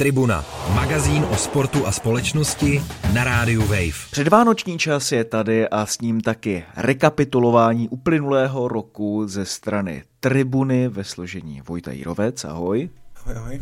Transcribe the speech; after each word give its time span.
Tribuna, 0.00 0.44
magazín 0.74 1.24
o 1.30 1.36
sportu 1.36 1.86
a 1.86 1.92
společnosti 1.92 2.82
na 3.14 3.24
rádiu 3.24 3.60
Wave. 3.60 4.10
Předvánoční 4.10 4.78
čas 4.78 5.12
je 5.12 5.24
tady 5.24 5.68
a 5.68 5.86
s 5.86 6.00
ním 6.00 6.20
taky 6.20 6.64
rekapitulování 6.76 7.88
uplynulého 7.88 8.68
roku 8.68 9.28
ze 9.28 9.44
strany 9.44 10.04
Tribuny 10.20 10.88
ve 10.88 11.04
složení 11.04 11.62
Vojta 11.68 11.92
Jirovec, 11.92 12.44
ahoj. 12.44 12.88
Ahoj, 13.16 13.34
ahoj. 13.36 13.60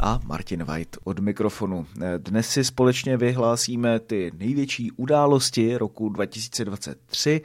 A 0.00 0.20
Martin 0.24 0.64
White 0.64 0.96
od 1.04 1.18
mikrofonu. 1.18 1.86
Dnes 2.18 2.48
si 2.48 2.64
společně 2.64 3.16
vyhlásíme 3.16 4.00
ty 4.00 4.32
největší 4.38 4.90
události 4.92 5.76
roku 5.76 6.08
2023. 6.08 7.40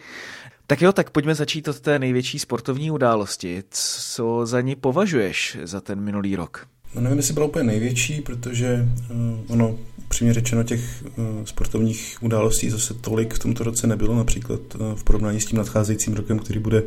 Tak 0.68 0.82
jo, 0.82 0.92
tak 0.92 1.10
pojďme 1.10 1.36
začít 1.36 1.68
od 1.68 1.80
té 1.80 2.00
největší 2.00 2.40
sportovní 2.40 2.92
události. 2.92 3.64
Co 3.70 4.46
za 4.46 4.62
ní 4.62 4.76
považuješ 4.76 5.58
za 5.64 5.82
ten 5.82 6.02
minulý 6.02 6.36
rok? 6.36 6.68
No 6.96 7.02
nevím, 7.02 7.18
jestli 7.18 7.34
byla 7.34 7.46
úplně 7.46 7.64
největší, 7.64 8.22
protože 8.22 8.90
uh, 9.12 9.18
ono, 9.48 9.78
přímě 10.08 10.34
řečeno, 10.34 10.64
těch 10.64 11.04
uh, 11.04 11.26
sportovních 11.46 12.18
událostí 12.22 12.70
zase 12.70 12.94
tolik 12.94 13.34
v 13.34 13.40
tomto 13.40 13.64
roce 13.64 13.88
nebylo, 13.88 14.16
například 14.16 14.60
uh, 14.76 14.96
v 14.96 15.04
porovnání 15.04 15.42
s 15.42 15.46
tím 15.46 15.58
nadcházejícím 15.58 16.14
rokem, 16.14 16.40
který 16.40 16.60
bude 16.60 16.84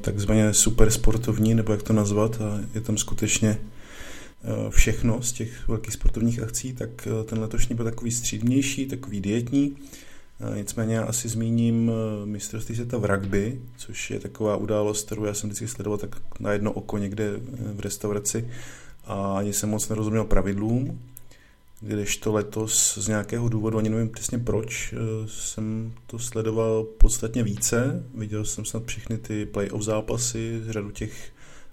takzvaně 0.00 0.54
super 0.54 0.90
sportovní, 0.90 1.54
nebo 1.54 1.72
jak 1.72 1.82
to 1.82 1.92
nazvat, 1.92 2.40
a 2.40 2.60
je 2.74 2.80
tam 2.80 2.98
skutečně 2.98 3.58
všechno 4.70 5.22
z 5.22 5.32
těch 5.32 5.68
velkých 5.68 5.94
sportovních 5.94 6.42
akcí, 6.42 6.72
tak 6.72 7.08
ten 7.24 7.38
letošní 7.38 7.74
byl 7.74 7.84
takový 7.84 8.10
střídnější, 8.10 8.86
takový 8.86 9.20
dietní. 9.20 9.76
Nicméně 10.54 10.94
já 10.94 11.04
asi 11.04 11.28
zmíním 11.28 11.90
mistrovství 12.24 12.74
světa 12.74 12.98
v 12.98 13.04
rugby, 13.04 13.60
což 13.76 14.10
je 14.10 14.20
taková 14.20 14.56
událost, 14.56 15.06
kterou 15.06 15.24
já 15.24 15.34
jsem 15.34 15.50
vždycky 15.50 15.68
sledoval 15.68 15.98
tak 15.98 16.16
na 16.40 16.52
jedno 16.52 16.72
oko 16.72 16.98
někde 16.98 17.30
v 17.74 17.80
restauraci 17.80 18.50
a 19.04 19.38
ani 19.38 19.52
jsem 19.52 19.70
moc 19.70 19.88
nerozuměl 19.88 20.24
pravidlům, 20.24 21.00
to 22.20 22.32
letos 22.32 22.98
z 22.98 23.08
nějakého 23.08 23.48
důvodu, 23.48 23.78
ani 23.78 23.88
nevím 23.88 24.08
přesně 24.08 24.38
proč, 24.38 24.92
eh, 24.92 24.96
jsem 25.28 25.92
to 26.06 26.18
sledoval 26.18 26.84
podstatně 26.84 27.42
více. 27.42 28.04
Viděl 28.14 28.44
jsem 28.44 28.64
snad 28.64 28.86
všechny 28.86 29.18
ty 29.18 29.46
playoff 29.46 29.82
zápasy, 29.82 30.62
řadu 30.68 30.90
těch 30.90 31.32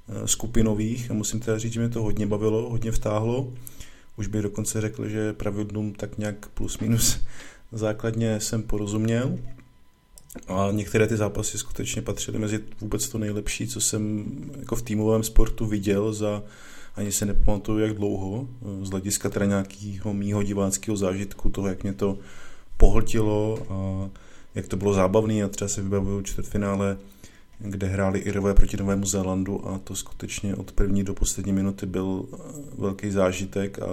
eh, 0.09 0.27
skupinových 0.27 1.11
a 1.11 1.13
musím 1.13 1.39
teda 1.39 1.57
říct, 1.57 1.73
že 1.73 1.79
mě 1.79 1.89
to 1.89 2.01
hodně 2.01 2.27
bavilo, 2.27 2.69
hodně 2.69 2.91
vtáhlo. 2.91 3.53
Už 4.17 4.27
bych 4.27 4.41
dokonce 4.41 4.81
řekl, 4.81 5.09
že 5.09 5.33
pravidlům 5.33 5.93
tak 5.93 6.17
nějak 6.17 6.47
plus 6.47 6.79
minus 6.79 7.19
základně 7.71 8.39
jsem 8.39 8.63
porozuměl. 8.63 9.39
A 10.47 10.67
některé 10.71 11.07
ty 11.07 11.17
zápasy 11.17 11.57
skutečně 11.57 12.01
patřily 12.01 12.39
mezi 12.39 12.59
vůbec 12.81 13.09
to 13.09 13.17
nejlepší, 13.17 13.67
co 13.67 13.81
jsem 13.81 14.25
jako 14.59 14.75
v 14.75 14.81
týmovém 14.81 15.23
sportu 15.23 15.65
viděl 15.65 16.13
za 16.13 16.43
ani 16.95 17.11
se 17.11 17.25
nepamatuju, 17.25 17.79
jak 17.79 17.93
dlouho, 17.93 18.47
z 18.81 18.89
hlediska 18.89 19.29
teda 19.29 19.45
nějakého 19.45 20.13
mýho 20.13 20.43
diváckého 20.43 20.97
zážitku, 20.97 21.49
toho, 21.49 21.67
jak 21.67 21.83
mě 21.83 21.93
to 21.93 22.17
pohltilo 22.77 23.59
a 23.69 24.09
jak 24.55 24.67
to 24.67 24.77
bylo 24.77 24.93
zábavné 24.93 25.43
a 25.43 25.47
třeba 25.47 25.69
se 25.69 25.81
vybavuju 25.81 26.21
čtvrtfinále, 26.21 26.97
kde 27.59 27.87
hráli 27.87 28.19
Irové 28.19 28.53
proti 28.53 28.77
Novému 28.77 29.05
Zélandu 29.05 29.67
a 29.67 29.79
to 29.79 29.95
skutečně 29.95 30.55
od 30.55 30.71
první 30.71 31.03
do 31.03 31.13
poslední 31.13 31.53
minuty 31.53 31.85
byl 31.85 32.25
velký 32.77 33.11
zážitek 33.11 33.79
a 33.79 33.87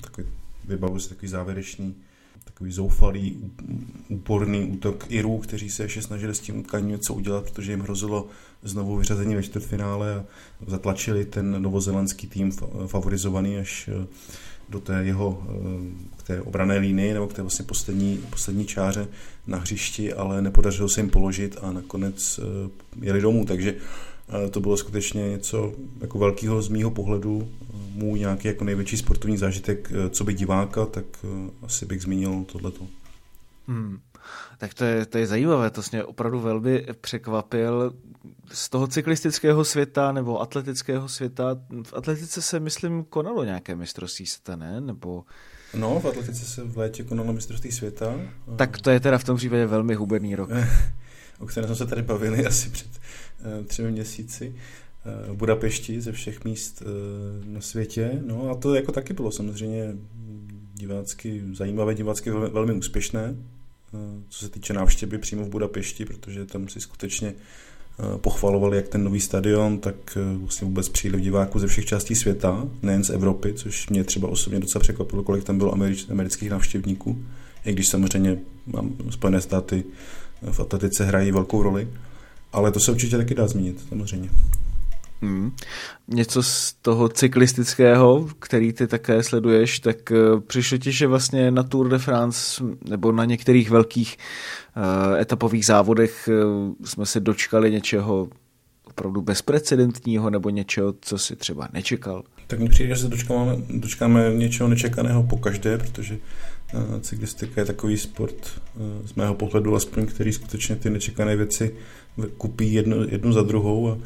takový, 0.00 0.28
vybavuju 0.64 1.00
se 1.00 1.08
takový 1.08 1.28
závěrečný 1.28 1.94
takový 2.56 2.72
zoufalý, 2.72 3.52
úporný 4.08 4.64
útok 4.64 5.04
Irů, 5.08 5.38
kteří 5.38 5.70
se 5.70 5.82
ještě 5.82 6.02
snažili 6.02 6.34
s 6.34 6.40
tím 6.40 6.58
utkáním 6.58 6.88
něco 6.88 7.14
udělat, 7.14 7.50
protože 7.50 7.72
jim 7.72 7.80
hrozilo 7.80 8.26
znovu 8.62 8.96
vyřazení 8.96 9.34
ve 9.34 9.42
čtvrtfinále 9.42 10.14
a 10.14 10.24
zatlačili 10.66 11.24
ten 11.24 11.62
novozelandský 11.62 12.26
tým 12.26 12.52
favorizovaný 12.86 13.58
až 13.58 13.90
eh, 13.92 14.06
do 14.68 14.80
té 14.80 15.04
jeho 15.04 15.46
k 16.16 16.22
té 16.22 16.40
obrané 16.40 16.78
línii 16.78 17.14
nebo 17.14 17.26
k 17.26 17.32
té 17.32 17.42
vlastně 17.42 17.64
poslední, 17.64 18.24
poslední 18.30 18.66
čáře 18.66 19.08
na 19.46 19.58
hřišti, 19.58 20.12
ale 20.12 20.42
nepodařilo 20.42 20.88
se 20.88 21.00
jim 21.00 21.10
položit 21.10 21.56
a 21.62 21.72
nakonec 21.72 22.40
eh, 22.42 22.70
jeli 23.06 23.20
domů, 23.20 23.44
takže 23.44 23.74
eh, 23.76 24.15
to 24.50 24.60
bylo 24.60 24.76
skutečně 24.76 25.28
něco 25.28 25.72
jako 26.00 26.18
velkého 26.18 26.62
z 26.62 26.68
mýho 26.68 26.90
pohledu, 26.90 27.48
můj 27.92 28.18
nějaký 28.18 28.48
jako 28.48 28.64
největší 28.64 28.96
sportovní 28.96 29.36
zážitek, 29.36 29.92
co 30.10 30.24
by 30.24 30.34
diváka, 30.34 30.86
tak 30.86 31.04
asi 31.62 31.86
bych 31.86 32.02
zmínil 32.02 32.44
tohleto. 32.52 32.86
Hmm. 33.68 33.98
Tak 34.58 34.74
to 34.74 34.84
je, 34.84 35.06
to 35.06 35.18
je 35.18 35.26
zajímavé, 35.26 35.70
to 35.70 35.82
mě 35.92 36.04
opravdu 36.04 36.40
velmi 36.40 36.86
překvapil. 37.00 37.94
Z 38.52 38.68
toho 38.68 38.86
cyklistického 38.86 39.64
světa 39.64 40.12
nebo 40.12 40.40
atletického 40.40 41.08
světa, 41.08 41.56
v 41.82 41.94
atletice 41.94 42.42
se, 42.42 42.60
myslím, 42.60 43.04
konalo 43.04 43.44
nějaké 43.44 43.74
mistrovství 43.74 44.26
světa, 44.26 44.56
ne? 44.56 44.80
Nebo... 44.80 45.24
No, 45.74 46.00
v 46.00 46.04
atletice 46.04 46.44
se 46.44 46.64
v 46.64 46.78
létě 46.78 47.04
konalo 47.04 47.32
mistrovství 47.32 47.72
světa. 47.72 48.14
Tak 48.56 48.80
to 48.80 48.90
je 48.90 49.00
teda 49.00 49.18
v 49.18 49.24
tom 49.24 49.36
případě 49.36 49.66
velmi 49.66 49.94
huberný 49.94 50.36
rok. 50.36 50.50
o 51.38 51.46
kterém 51.46 51.68
jsme 51.68 51.76
se 51.76 51.86
tady 51.86 52.02
bavili 52.02 52.46
asi 52.46 52.70
před 52.70 52.88
uh, 52.88 53.66
třemi 53.66 53.90
měsíci 53.90 54.54
eh, 55.04 55.34
Budapešti 55.34 56.00
ze 56.00 56.12
všech 56.12 56.44
míst 56.44 56.82
uh, 56.82 57.52
na 57.54 57.60
světě. 57.60 58.22
No 58.26 58.50
a 58.50 58.54
to 58.54 58.74
jako 58.74 58.92
taky 58.92 59.12
bylo 59.12 59.32
samozřejmě 59.32 59.94
divácky 60.76 61.42
zajímavé, 61.52 61.94
divácky 61.94 62.30
velmi, 62.30 62.72
úspěšné. 62.72 63.36
Eh, 63.94 64.22
co 64.28 64.44
se 64.44 64.50
týče 64.50 64.72
návštěvy 64.72 65.18
přímo 65.18 65.44
v 65.44 65.48
Budapešti, 65.48 66.04
protože 66.04 66.46
tam 66.46 66.68
si 66.68 66.80
skutečně 66.80 67.28
eh, 67.28 68.18
pochvalovali 68.18 68.76
jak 68.76 68.88
ten 68.88 69.04
nový 69.04 69.20
stadion, 69.20 69.78
tak 69.78 69.94
eh, 70.16 70.38
vlastně 70.38 70.64
vůbec 70.66 70.88
příliv 70.88 71.20
diváků 71.20 71.58
ze 71.58 71.66
všech 71.66 71.86
částí 71.86 72.14
světa, 72.14 72.68
nejen 72.82 73.04
z 73.04 73.10
Evropy, 73.10 73.52
což 73.52 73.88
mě 73.88 74.04
třeba 74.04 74.28
osobně 74.28 74.60
docela 74.60 74.80
překvapilo, 74.80 75.22
kolik 75.22 75.44
tam 75.44 75.58
bylo 75.58 75.74
amerických 76.10 76.50
návštěvníků, 76.50 77.24
i 77.64 77.72
když 77.72 77.88
samozřejmě 77.88 78.38
mám 78.66 78.96
Spojené 79.10 79.40
státy 79.40 79.84
v 80.42 80.60
atletice 80.60 81.04
hrají 81.04 81.32
velkou 81.32 81.62
roli, 81.62 81.88
ale 82.52 82.72
to 82.72 82.80
se 82.80 82.92
určitě 82.92 83.16
taky 83.16 83.34
dá 83.34 83.46
zmínit, 83.46 83.84
samozřejmě. 83.88 84.30
Hmm. 85.22 85.52
Něco 86.08 86.42
z 86.42 86.72
toho 86.72 87.08
cyklistického, 87.08 88.28
který 88.38 88.72
ty 88.72 88.86
také 88.86 89.22
sleduješ, 89.22 89.80
tak 89.80 90.12
eh, 90.12 90.16
přišlo 90.46 90.78
ti, 90.78 90.92
že 90.92 91.06
vlastně 91.06 91.50
na 91.50 91.62
Tour 91.62 91.88
de 91.88 91.98
France 91.98 92.64
nebo 92.88 93.12
na 93.12 93.24
některých 93.24 93.70
velkých 93.70 94.16
uh, 94.76 95.20
etapových 95.20 95.66
závodech 95.66 96.28
uh, 96.28 96.74
jsme 96.84 97.06
se 97.06 97.20
dočkali 97.20 97.70
něčeho 97.70 98.28
opravdu 98.96 99.22
bezprecedentního 99.22 100.30
nebo 100.30 100.50
něčeho, 100.50 100.94
co 101.00 101.18
si 101.18 101.36
třeba 101.36 101.68
nečekal? 101.72 102.22
Tak 102.46 102.60
mi 102.60 102.68
přijde, 102.68 102.94
že 102.94 103.02
se 103.02 103.08
dočkáme, 103.08 103.56
dočkáme 103.70 104.32
něčeho 104.34 104.68
nečekaného 104.68 105.22
po 105.22 105.36
každé, 105.36 105.78
protože 105.78 106.18
uh, 106.74 107.00
cyklistika 107.00 107.60
je 107.60 107.64
takový 107.64 107.98
sport 107.98 108.60
uh, 108.76 109.06
z 109.06 109.14
mého 109.14 109.34
pohledu 109.34 109.76
aspoň, 109.76 110.06
který 110.06 110.32
skutečně 110.32 110.76
ty 110.76 110.90
nečekané 110.90 111.36
věci 111.36 111.74
kupí 112.36 112.72
jednu, 112.72 112.96
jednu 113.08 113.32
za 113.32 113.42
druhou 113.42 113.90
a 113.90 113.98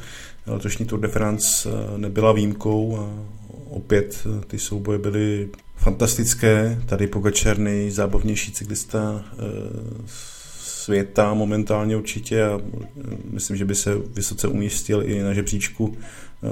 letošní 0.46 0.86
Tour 0.86 1.00
de 1.00 1.08
France 1.08 1.68
eh, 1.68 1.98
nebyla 1.98 2.32
výjimkou 2.32 2.98
a 2.98 3.10
opět 3.68 4.26
eh, 4.26 4.44
ty 4.46 4.58
souboje 4.58 4.98
byly 4.98 5.48
fantastické. 5.76 6.82
Tady 6.86 7.06
Pogačar 7.06 7.56
zábavnější 7.88 8.52
cyklista 8.52 9.24
eh, 9.24 9.36
světa 10.60 11.34
momentálně 11.34 11.96
určitě 11.96 12.44
a 12.44 12.60
myslím, 13.30 13.56
že 13.56 13.64
by 13.64 13.74
se 13.74 13.94
vysoce 13.94 14.48
umístil 14.48 15.02
i 15.02 15.22
na 15.22 15.32
žebříčku 15.32 15.96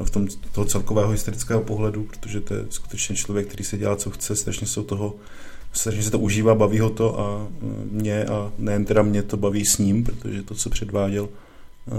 v 0.04 0.10
tom 0.10 0.26
toho 0.52 0.64
celkového 0.64 1.10
historického 1.10 1.60
pohledu, 1.60 2.02
protože 2.02 2.40
to 2.40 2.54
je 2.54 2.66
skutečně 2.70 3.16
člověk, 3.16 3.46
který 3.46 3.64
se 3.64 3.78
dělá, 3.78 3.96
co 3.96 4.10
chce, 4.10 4.36
strašně 4.36 4.66
se 4.66 4.82
toho 4.82 5.14
strašně 5.72 6.02
se 6.02 6.10
to 6.10 6.18
užívá, 6.18 6.54
baví 6.54 6.78
ho 6.78 6.90
to 6.90 7.20
a 7.20 7.48
mě 7.90 8.24
a 8.24 8.52
nejen 8.58 8.84
teda 8.84 9.02
mě 9.02 9.22
to 9.22 9.36
baví 9.36 9.64
s 9.64 9.78
ním, 9.78 10.04
protože 10.04 10.42
to, 10.42 10.54
co 10.54 10.70
předváděl, 10.70 11.28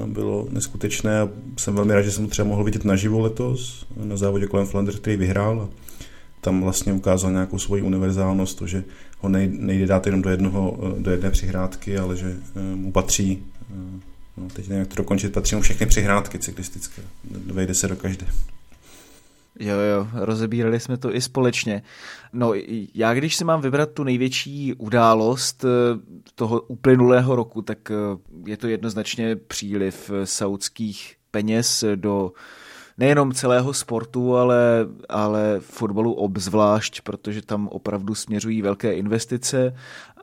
bylo 0.05 0.47
neskutečné 0.49 1.21
a 1.21 1.29
jsem 1.57 1.75
velmi 1.75 1.93
rád, 1.93 2.01
že 2.01 2.11
jsem 2.11 2.27
třeba 2.27 2.47
mohl 2.47 2.63
vidět 2.63 2.85
naživo 2.85 3.19
letos 3.19 3.85
na 4.03 4.17
závodě 4.17 4.47
kolem 4.47 4.65
Flanders, 4.65 4.99
který 4.99 5.17
vyhrál 5.17 5.61
a 5.61 5.69
tam 6.41 6.61
vlastně 6.61 6.93
ukázal 6.93 7.31
nějakou 7.31 7.59
svoji 7.59 7.81
univerzálnost, 7.81 8.57
to, 8.57 8.67
že 8.67 8.83
ho 9.19 9.29
nejde 9.29 9.87
dát 9.87 10.05
jenom 10.05 10.21
do, 10.21 10.29
jednoho, 10.29 10.77
do 10.99 11.11
jedné 11.11 11.31
přihrádky, 11.31 11.97
ale 11.97 12.15
že 12.15 12.35
eh, 12.55 12.75
mu 12.75 12.91
patří, 12.91 13.43
eh, 13.71 13.73
no, 14.37 14.49
teď 14.53 14.67
nevím, 14.67 14.79
jak 14.79 14.87
to 14.87 14.95
dokončit, 14.95 15.33
patří 15.33 15.55
mu 15.55 15.61
všechny 15.61 15.85
přihrádky 15.85 16.39
cyklistické, 16.39 17.01
vejde 17.45 17.73
se 17.73 17.87
do 17.87 17.95
každé. 17.95 18.27
Jo, 19.59 19.75
jo, 19.75 20.07
rozebírali 20.13 20.79
jsme 20.79 20.97
to 20.97 21.15
i 21.15 21.21
společně. 21.21 21.81
No, 22.33 22.53
já 22.93 23.13
když 23.13 23.35
si 23.35 23.43
mám 23.43 23.61
vybrat 23.61 23.91
tu 23.91 24.03
největší 24.03 24.73
událost 24.73 25.65
eh, 25.65 25.69
toho 26.35 26.61
uplynulého 26.61 27.35
roku, 27.35 27.61
tak 27.61 27.91
eh, 27.91 27.95
je 28.45 28.57
to 28.57 28.67
jednoznačně 28.67 29.35
příliv 29.35 30.11
saudských 30.23 31.15
peněz 31.31 31.83
do 31.95 32.31
nejenom 32.99 33.33
celého 33.33 33.73
sportu, 33.73 34.35
ale, 34.35 34.87
ale 35.09 35.59
fotbalu 35.59 36.13
obzvlášť, 36.13 37.01
protože 37.01 37.41
tam 37.41 37.67
opravdu 37.67 38.15
směřují 38.15 38.61
velké 38.61 38.93
investice 38.93 39.75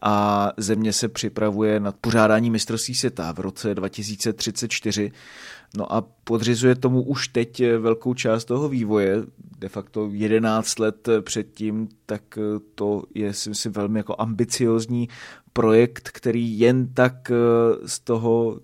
a 0.02 0.52
země 0.56 0.93
se 0.93 1.08
připravuje 1.08 1.81
na 1.81 1.93
pořádání 1.93 2.50
mistrovství 2.50 2.94
světa 2.94 3.32
v 3.32 3.40
roce 3.40 3.75
2034. 3.75 5.12
No 5.76 5.93
a 5.93 6.05
podřizuje 6.25 6.75
tomu 6.75 7.02
už 7.02 7.28
teď 7.28 7.62
velkou 7.78 8.14
část 8.14 8.44
toho 8.44 8.69
vývoje, 8.69 9.22
de 9.58 9.69
facto 9.69 10.08
11 10.12 10.79
let 10.79 11.08
předtím, 11.20 11.88
tak 12.06 12.22
to 12.75 13.02
je 13.14 13.32
si 13.32 13.49
myslím 13.49 13.72
velmi 13.72 13.99
jako 13.99 14.14
ambiciozní 14.19 15.08
projekt, 15.52 16.08
který 16.12 16.58
jen 16.58 16.88
tak 16.94 17.32
z 17.87 17.99
toho 17.99 18.61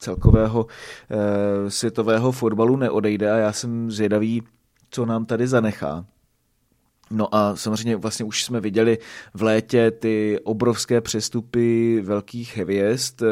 celkového 0.00 0.66
e, 1.10 1.70
světového 1.70 2.32
fotbalu 2.32 2.76
neodejde 2.76 3.32
a 3.32 3.36
já 3.36 3.52
jsem 3.52 3.90
zvědavý, 3.90 4.42
co 4.90 5.06
nám 5.06 5.24
tady 5.24 5.46
zanechá. 5.46 6.04
No 7.10 7.34
a 7.34 7.56
samozřejmě 7.56 7.96
vlastně 7.96 8.24
už 8.24 8.44
jsme 8.44 8.60
viděli 8.60 8.98
v 9.34 9.42
létě 9.42 9.90
ty 9.90 10.38
obrovské 10.44 11.00
přestupy 11.00 12.00
velkých 12.04 12.56
hvězd, 12.56 13.22
eh, 13.22 13.26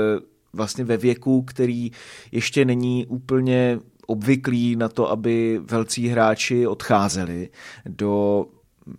vlastně 0.52 0.84
ve 0.84 0.96
věku, 0.96 1.42
který 1.42 1.90
ještě 2.32 2.64
není 2.64 3.06
úplně 3.06 3.78
obvyklý 4.06 4.76
na 4.76 4.88
to, 4.88 5.10
aby 5.10 5.60
velcí 5.62 6.08
hráči 6.08 6.66
odcházeli 6.66 7.48
do 7.86 8.44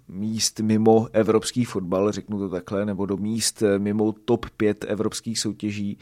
míst 0.08 0.60
mimo 0.60 1.08
evropský 1.14 1.66
fotbal, 1.66 2.12
řeknu 2.12 2.40
to 2.40 2.50
takhle, 2.50 2.86
nebo 2.86 3.06
do 3.06 3.18
míst 3.18 3.64
mimo 3.78 4.12
top 4.12 4.46
5 4.58 4.86
evropských 4.88 5.40
soutěží. 5.40 5.98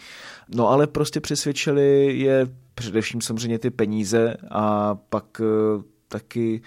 No 0.56 0.70
ale 0.70 0.88
prostě 0.88 1.22
přesvědčili 1.22 2.18
je 2.18 2.48
především 2.76 3.22
samozřejmě 3.22 3.60
ty 3.60 3.70
peníze 3.70 4.38
a 4.52 4.96
pak 4.96 5.42
eh, 5.42 5.84
taky 6.08 6.62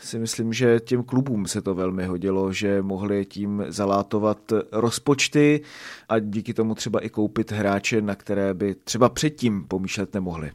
si 0.00 0.18
myslím, 0.18 0.52
že 0.52 0.80
těm 0.80 1.02
klubům 1.02 1.46
se 1.46 1.62
to 1.62 1.74
velmi 1.74 2.06
hodilo, 2.06 2.52
že 2.52 2.82
mohli 2.82 3.24
tím 3.24 3.64
zalátovat 3.68 4.52
rozpočty 4.72 5.60
a 6.08 6.18
díky 6.18 6.54
tomu 6.54 6.74
třeba 6.74 7.00
i 7.00 7.08
koupit 7.08 7.52
hráče, 7.52 8.02
na 8.02 8.14
které 8.14 8.54
by 8.54 8.74
třeba 8.74 9.08
předtím 9.08 9.64
pomýšlet 9.64 10.14
nemohli. 10.14 10.50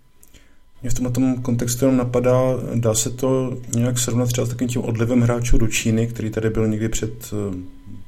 Mě 0.82 0.90
v 0.90 0.94
tomhle 0.94 1.12
tom 1.12 1.42
kontextu 1.42 1.86
jenom 1.86 1.98
napadá, 1.98 2.40
dá 2.76 2.94
se 2.94 3.10
to 3.10 3.58
nějak 3.76 4.00
srovnat 4.00 4.30
třeba 4.30 4.46
s 4.46 4.50
takovým 4.50 4.70
tím 4.70 4.82
odlivem 4.82 5.22
hráčů 5.22 5.58
do 5.58 5.68
Číny, 5.68 6.08
který 6.08 6.30
tady 6.30 6.50
byl 6.50 6.68
někdy 6.68 6.90
před 6.90 7.34
eh, 7.34 7.56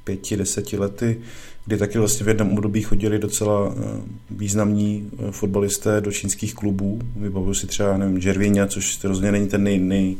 pěti, 0.03 0.38
deseti 0.38 0.77
lety, 0.77 1.21
kdy 1.65 1.77
taky 1.77 1.97
vlastně 1.97 2.23
v 2.23 2.27
jednom 2.27 2.51
období 2.51 2.81
chodili 2.81 3.19
docela 3.19 3.73
eh, 3.73 3.81
významní 4.29 5.09
eh, 5.13 5.31
fotbalisté 5.31 6.01
do 6.01 6.12
čínských 6.12 6.53
klubů. 6.53 7.00
Vybavuju 7.15 7.53
si 7.53 7.68
třeba, 7.68 7.97
nevím, 7.97 8.21
Žervíňa, 8.21 8.68
což 8.68 9.03
rozhodně 9.03 9.31
není 9.31 9.47
ten 9.47 9.63
nej, 9.63 9.79
nej, 9.79 10.17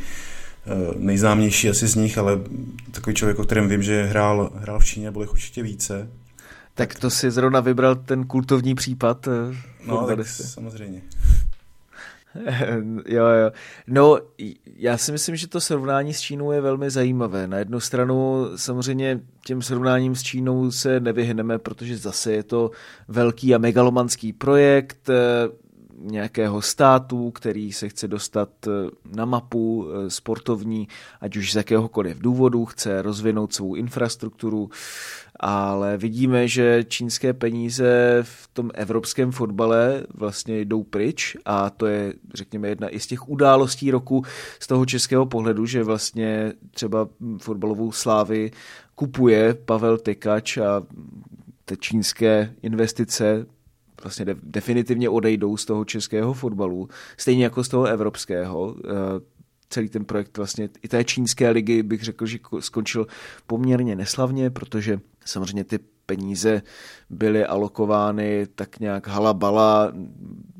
nejznámější 0.98 1.70
asi 1.70 1.88
z 1.88 1.96
nich, 1.96 2.18
ale 2.18 2.40
takový 2.92 3.16
člověk, 3.16 3.40
o 3.40 3.44
kterém 3.44 3.70
vím, 3.70 3.84
že 3.84 4.04
hrál, 4.04 4.52
hrál 4.56 4.80
v 4.80 4.86
Číně, 4.86 5.12
byl 5.12 5.22
jich 5.22 5.32
určitě 5.32 5.64
více. 5.64 6.10
Tak 6.74 6.96
to 6.96 7.10
si 7.10 7.32
zrovna 7.32 7.60
vybral 7.60 7.96
ten 7.96 8.24
kultovní 8.24 8.76
případ. 8.76 9.28
No, 9.88 10.08
tak 10.08 10.28
samozřejmě. 10.28 11.02
jo, 13.08 13.26
jo. 13.26 13.52
No, 13.88 14.20
já 14.76 14.98
si 14.98 15.12
myslím, 15.12 15.36
že 15.36 15.48
to 15.48 15.62
srovnání 15.62 16.14
s 16.14 16.22
Čínou 16.22 16.52
je 16.52 16.62
velmi 16.62 16.90
zajímavé. 16.90 17.48
Na 17.48 17.58
jednu 17.58 17.80
stranu 17.80 18.46
samozřejmě 18.56 19.20
těm 19.46 19.62
srovnáním 19.62 20.16
s 20.16 20.24
Čínou 20.24 20.72
se 20.72 21.00
nevyhneme, 21.00 21.60
protože 21.60 21.98
zase 21.98 22.34
je 22.34 22.44
to 22.44 22.72
velký 23.08 23.56
a 23.56 23.58
megalomanský 23.58 24.34
projekt 24.34 25.10
eh, 25.10 25.16
nějakého 26.02 26.62
státu, 26.62 27.32
který 27.32 27.72
se 27.72 27.90
chce 27.90 28.08
dostat 28.08 28.50
eh, 28.68 28.72
na 29.16 29.26
mapu 29.26 29.88
eh, 29.88 30.10
sportovní, 30.10 30.88
ať 31.22 31.38
už 31.38 31.52
z 31.52 31.56
jakéhokoliv 31.56 32.20
důvodu, 32.20 32.66
chce 32.66 33.02
rozvinout 33.02 33.54
svou 33.54 33.76
infrastrukturu, 33.76 34.70
ale 35.44 35.98
vidíme, 35.98 36.48
že 36.48 36.84
čínské 36.88 37.34
peníze 37.34 38.20
v 38.22 38.50
tom 38.54 38.72
evropském 38.74 39.32
fotbale 39.32 40.04
vlastně 40.14 40.62
jdou 40.62 40.84
pryč 40.84 41.38
a 41.46 41.70
to 41.70 41.86
je, 41.86 42.14
řekněme, 42.34 42.70
jedna 42.70 42.90
i 42.90 43.00
z 43.00 43.08
těch 43.08 43.30
událostí 43.30 43.92
roku 43.92 44.24
z 44.60 44.68
toho 44.68 44.86
českého 44.86 45.26
pohledu, 45.26 45.66
že 45.66 45.84
vlastně 45.84 46.54
třeba 46.72 47.10
fotbalovou 47.42 47.92
slávy 47.92 48.52
kupuje 48.96 49.54
Pavel 49.54 49.98
Tekač 49.98 50.58
a 50.58 50.84
ty 51.66 51.78
čínské 51.78 52.54
investice 52.62 53.46
vlastně 54.04 54.26
definitivně 54.44 55.10
odejdou 55.10 55.58
z 55.58 55.66
toho 55.66 55.86
českého 55.86 56.34
fotbalu, 56.34 56.90
stejně 57.18 57.44
jako 57.44 57.64
z 57.64 57.70
toho 57.70 57.86
evropského. 57.86 58.76
Celý 59.72 59.90
ten 59.90 60.06
projekt 60.06 60.38
vlastně 60.38 60.70
i 60.84 60.88
té 60.88 61.04
čínské 61.04 61.50
ligy 61.50 61.84
bych 61.84 62.04
řekl, 62.04 62.26
že 62.26 62.40
skončil 62.60 63.08
poměrně 63.48 63.96
neslavně, 63.96 64.50
protože 64.50 65.00
samozřejmě 65.26 65.64
ty 65.64 65.80
peníze 66.06 66.62
byly 67.10 67.46
alokovány 67.46 68.48
tak 68.56 68.80
nějak 68.80 69.08
halabala, 69.08 69.94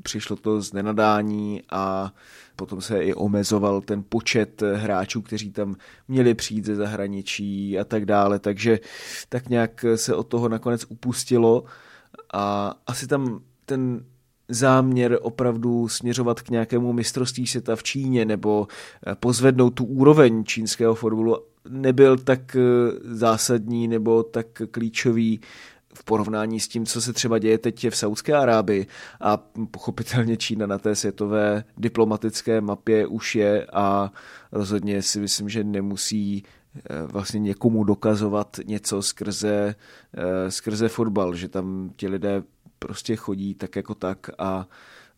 přišlo 0.02 0.36
to 0.36 0.60
z 0.60 0.72
nenadání 0.72 1.62
a 1.70 2.12
potom 2.56 2.80
se 2.80 2.98
i 2.98 3.14
omezoval 3.14 3.80
ten 3.80 4.04
počet 4.08 4.62
hráčů, 4.62 5.22
kteří 5.22 5.50
tam 5.50 5.74
měli 6.08 6.34
přijít 6.34 6.64
ze 6.64 6.76
zahraničí 6.76 7.78
a 7.78 7.84
tak 7.84 8.06
dále, 8.06 8.38
takže 8.38 8.80
tak 9.28 9.48
nějak 9.48 9.84
se 9.96 10.14
od 10.14 10.26
toho 10.28 10.48
nakonec 10.48 10.84
upustilo 10.88 11.64
a 12.32 12.74
asi 12.86 13.06
tam 13.06 13.40
ten 13.64 14.04
záměr 14.54 15.18
opravdu 15.22 15.88
směřovat 15.88 16.40
k 16.40 16.50
nějakému 16.50 16.92
mistrovství 16.92 17.46
světa 17.46 17.76
v 17.76 17.82
Číně 17.82 18.24
nebo 18.24 18.66
eh, 19.06 19.14
pozvednout 19.14 19.70
tu 19.70 19.84
úroveň 19.84 20.44
čínského 20.44 20.94
fotbalu 20.94 21.36
nebyl 21.68 22.18
tak 22.18 22.56
eh, 22.56 22.60
zásadní 23.02 23.88
nebo 23.88 24.22
tak 24.22 24.46
klíčový 24.70 25.40
v 25.94 26.04
porovnání 26.04 26.60
s 26.60 26.68
tím, 26.68 26.86
co 26.86 27.00
se 27.00 27.12
třeba 27.12 27.38
děje 27.38 27.58
teď 27.58 27.90
v 27.90 27.96
Saudské 27.96 28.34
Arábii. 28.34 28.86
A 29.20 29.36
pochopitelně 29.70 30.36
Čína 30.36 30.66
na 30.66 30.78
té 30.78 30.94
světové 30.94 31.64
diplomatické 31.76 32.60
mapě 32.60 33.06
už 33.06 33.34
je 33.34 33.66
a 33.72 34.12
rozhodně 34.52 35.02
si 35.02 35.20
myslím, 35.20 35.48
že 35.48 35.64
nemusí 35.64 36.42
eh, 36.76 37.02
vlastně 37.06 37.40
někomu 37.40 37.84
dokazovat 37.84 38.56
něco 38.64 39.02
skrze, 39.02 39.74
skrze 40.48 40.88
fotbal, 40.88 41.34
že 41.34 41.48
tam 41.48 41.90
ti 41.96 42.08
lidé 42.08 42.42
prostě 42.82 43.16
chodí 43.16 43.54
tak 43.54 43.76
jako 43.76 43.94
tak 43.94 44.30
a 44.38 44.68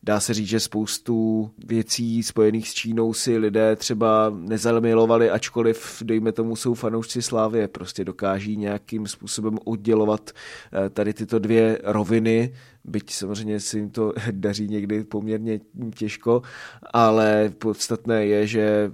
dá 0.02 0.20
se 0.20 0.34
říct, 0.34 0.49
že 0.49 0.61
spoustu 0.61 1.50
věcí 1.66 2.22
spojených 2.22 2.69
s 2.69 2.75
Čínou 2.75 3.12
si 3.12 3.38
lidé 3.38 3.76
třeba 3.76 4.32
nezamilovali, 4.37 5.31
ačkoliv, 5.31 6.02
dejme 6.05 6.32
tomu, 6.32 6.56
jsou 6.56 6.75
fanoušci 6.75 7.22
Slávě, 7.22 7.69
prostě 7.69 8.05
dokáží 8.05 8.56
nějakým 8.56 9.06
způsobem 9.06 9.58
oddělovat 9.64 10.31
eh, 10.31 10.90
tady 10.90 11.14
tyto 11.14 11.38
dvě 11.38 11.78
roviny, 11.84 12.55
byť 12.84 13.12
samozřejmě 13.12 13.60
si 13.60 13.78
jim 13.78 13.90
to 13.90 14.12
daří 14.31 14.69
někdy 14.69 15.04
poměrně 15.04 15.60
těžko, 15.94 16.42
ale 16.92 17.52
podstatné 17.58 18.26
je, 18.26 18.46
že 18.46 18.92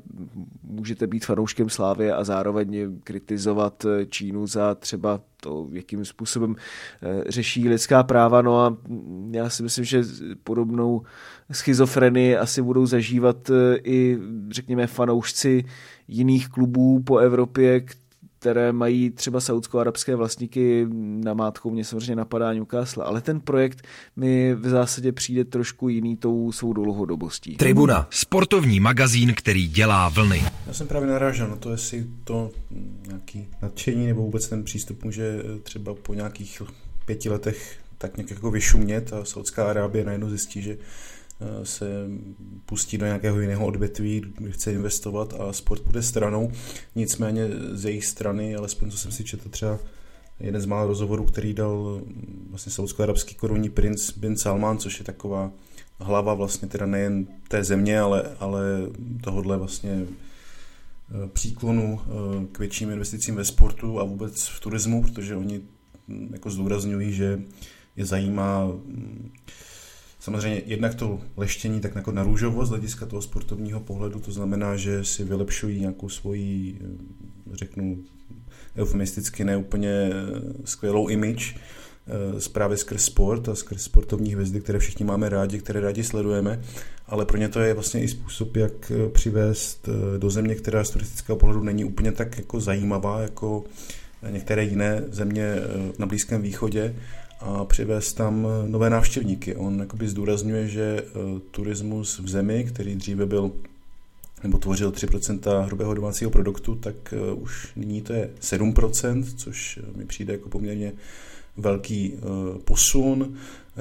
můžete 0.62 1.06
být 1.06 1.24
fanouškem 1.24 1.68
Slávy 1.68 2.12
a 2.12 2.24
zároveň 2.24 2.98
kritizovat 3.04 3.86
Čínu 4.08 4.46
za 4.46 4.74
třeba 4.74 5.20
to, 5.40 5.68
jakým 5.72 6.04
způsobem 6.04 6.56
eh, 7.02 7.24
řeší 7.30 7.68
lidská 7.68 8.02
práva. 8.02 8.42
No 8.42 8.60
a 8.60 8.76
já 9.30 9.50
si 9.50 9.62
myslím, 9.62 9.84
že 9.84 10.02
podobnou 10.44 11.02
schizofrenii 11.52 12.36
asi 12.36 12.62
budou 12.62 12.86
zažívat 12.86 13.50
eh, 13.50 13.76
i, 13.84 14.18
řekněme, 14.50 14.86
fanoušci 14.86 15.64
jiných 16.08 16.48
klubů 16.48 17.02
po 17.02 17.18
Evropě, 17.18 17.84
které 18.40 18.72
mají 18.72 19.10
třeba 19.10 19.40
saudsko-arabské 19.40 20.16
vlastníky 20.16 20.86
na 21.24 21.34
mátku, 21.34 21.70
mě 21.70 21.84
samozřejmě 21.84 22.16
napadá 22.16 22.52
Newcastle, 22.52 23.04
ale 23.04 23.20
ten 23.20 23.40
projekt 23.40 23.86
mi 24.16 24.54
v 24.54 24.68
zásadě 24.68 25.12
přijde 25.12 25.44
trošku 25.44 25.88
jiný 25.88 26.16
tou 26.16 26.52
svou 26.52 26.72
dlouhodobostí. 26.72 27.56
Tribuna, 27.56 28.06
sportovní 28.10 28.80
magazín, 28.80 29.34
který 29.34 29.68
dělá 29.68 30.08
vlny. 30.08 30.42
Já 30.66 30.72
jsem 30.72 30.88
právě 30.88 31.08
narážel 31.08 31.48
na 31.48 31.56
to, 31.56 31.70
jestli 31.70 32.06
to 32.24 32.50
nějaký 33.06 33.48
nadšení 33.62 34.06
nebo 34.06 34.22
vůbec 34.22 34.48
ten 34.48 34.64
přístup 34.64 35.04
může 35.04 35.42
třeba 35.62 35.94
po 35.94 36.14
nějakých 36.14 36.62
pěti 37.06 37.28
letech 37.28 37.78
tak 37.98 38.16
nějak 38.16 38.30
jako 38.30 38.50
vyšumět 38.50 39.12
a 39.12 39.24
Saudská 39.24 39.70
Arábie 39.70 40.04
najednou 40.04 40.28
zjistí, 40.28 40.62
že 40.62 40.72
Eh, 40.72 40.76
se 41.62 41.86
pustí 42.66 42.98
do 42.98 43.06
nějakého 43.06 43.40
jiného 43.40 43.66
odvětví, 43.66 44.22
kde 44.38 44.50
chce 44.50 44.72
investovat 44.72 45.34
a 45.40 45.52
sport 45.52 45.82
bude 45.82 46.02
stranou. 46.02 46.52
Nicméně 46.94 47.48
z 47.72 47.84
jejich 47.84 48.06
strany, 48.06 48.56
alespoň 48.56 48.90
co 48.90 48.98
jsem 48.98 49.12
si 49.12 49.24
četl 49.24 49.48
třeba 49.48 49.78
jeden 50.40 50.60
z 50.60 50.66
mála 50.66 50.86
rozhovorů, 50.86 51.24
který 51.24 51.54
dal 51.54 52.00
vlastně 52.50 52.72
saudsko-arabský 52.72 53.34
korunní 53.34 53.70
princ 53.70 54.10
Bin 54.10 54.36
Salman, 54.36 54.78
což 54.78 54.98
je 54.98 55.04
taková 55.04 55.52
hlava 56.00 56.34
vlastně 56.34 56.68
teda 56.68 56.86
nejen 56.86 57.26
té 57.48 57.64
země, 57.64 58.00
ale, 58.00 58.36
ale 58.40 58.62
tohodle 59.20 59.56
vlastně 59.56 60.04
eh, 60.04 61.28
příklonu 61.28 62.00
eh, 62.00 62.46
k 62.52 62.58
větším 62.58 62.90
investicím 62.90 63.34
ve 63.34 63.44
sportu 63.44 64.00
a 64.00 64.04
vůbec 64.04 64.46
v 64.46 64.60
turismu, 64.60 65.02
protože 65.02 65.36
oni 65.36 65.60
hm, 66.08 66.28
jako 66.32 66.50
zdůrazňují, 66.50 67.12
že 67.12 67.40
je 67.96 68.04
zajímá 68.04 68.66
hm, 68.66 69.19
Samozřejmě 70.20 70.62
jednak 70.66 70.94
to 70.94 71.20
leštění 71.36 71.80
tak 71.80 71.94
jako 71.94 72.12
na 72.12 72.22
růžovo 72.22 72.66
z 72.66 72.68
hlediska 72.68 73.06
toho 73.06 73.22
sportovního 73.22 73.80
pohledu, 73.80 74.20
to 74.20 74.32
znamená, 74.32 74.76
že 74.76 75.04
si 75.04 75.24
vylepšují 75.24 75.80
nějakou 75.80 76.08
svoji, 76.08 76.78
řeknu, 77.52 77.98
eufemisticky 78.76 79.44
neúplně 79.44 80.10
skvělou 80.64 81.08
image, 81.08 81.54
právě 82.52 82.76
skrz 82.76 83.04
sport 83.04 83.48
a 83.48 83.54
skrz 83.54 83.82
sportovní 83.82 84.34
hvězdy, 84.34 84.60
které 84.60 84.78
všichni 84.78 85.04
máme 85.04 85.28
rádi, 85.28 85.58
které 85.58 85.80
rádi 85.80 86.04
sledujeme, 86.04 86.60
ale 87.06 87.26
pro 87.26 87.36
ně 87.36 87.48
to 87.48 87.60
je 87.60 87.74
vlastně 87.74 88.02
i 88.02 88.08
způsob, 88.08 88.56
jak 88.56 88.92
přivést 89.12 89.88
do 90.18 90.30
země, 90.30 90.54
která 90.54 90.84
z 90.84 90.90
turistického 90.90 91.36
pohledu 91.36 91.62
není 91.62 91.84
úplně 91.84 92.12
tak 92.12 92.38
jako 92.38 92.60
zajímavá, 92.60 93.20
jako 93.20 93.64
některé 94.30 94.64
jiné 94.64 95.02
země 95.10 95.54
na 95.98 96.06
Blízkém 96.06 96.42
východě, 96.42 96.96
a 97.40 97.64
přivést 97.64 98.12
tam 98.12 98.46
nové 98.66 98.90
návštěvníky. 98.90 99.56
On 99.56 99.78
jakoby 99.80 100.08
zdůrazňuje, 100.08 100.68
že 100.68 101.04
turismus 101.50 102.18
v 102.18 102.28
zemi, 102.28 102.64
který 102.64 102.94
dříve 102.94 103.26
byl 103.26 103.52
nebo 104.42 104.58
tvořil 104.58 104.90
3% 104.90 105.64
hrubého 105.64 105.94
domácího 105.94 106.30
produktu, 106.30 106.74
tak 106.74 107.14
už 107.34 107.72
nyní 107.76 108.02
to 108.02 108.12
je 108.12 108.30
7%, 108.40 109.24
což 109.36 109.78
mi 109.96 110.04
přijde 110.04 110.32
jako 110.32 110.48
poměrně 110.48 110.92
velký 111.56 112.14
posun. 112.64 113.36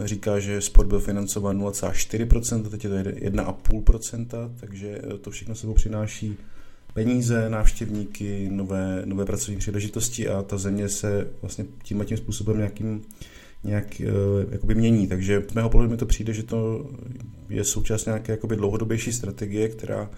Říká, 0.06 0.40
že 0.40 0.62
sport 0.62 0.88
byl 0.88 1.00
financován 1.00 1.62
0,4%, 1.62 2.70
teď 2.70 2.84
je 2.84 2.90
to 2.90 2.96
1,5%, 2.96 4.52
takže 4.60 5.02
to 5.22 5.32
všechno 5.32 5.56
sebou 5.56 5.74
přináší 5.74 6.38
peníze, 6.94 7.50
návštěvníky, 7.50 8.50
nové, 8.52 9.02
nové 9.06 9.26
pracovní 9.26 9.58
příležitosti 9.58 10.30
a 10.30 10.44
ta 10.44 10.58
země 10.58 10.90
se 10.90 11.28
vlastně 11.42 11.66
tím 11.84 12.02
a 12.02 12.06
tím 12.06 12.18
způsobem 12.18 12.58
nějakým 12.58 13.02
nějak 13.64 14.02
jakoby 14.52 14.76
mění. 14.76 15.08
Takže 15.08 15.44
z 15.52 15.54
mého 15.54 15.70
pohledu 15.70 15.92
mi 15.92 15.98
to 15.98 16.06
přijde, 16.06 16.34
že 16.34 16.44
to 16.44 16.90
je 17.50 17.64
součást 17.64 18.06
nějaké 18.06 18.32
jakoby 18.32 18.56
dlouhodobější 18.56 19.14
strategie, 19.14 19.70
která 19.70 20.10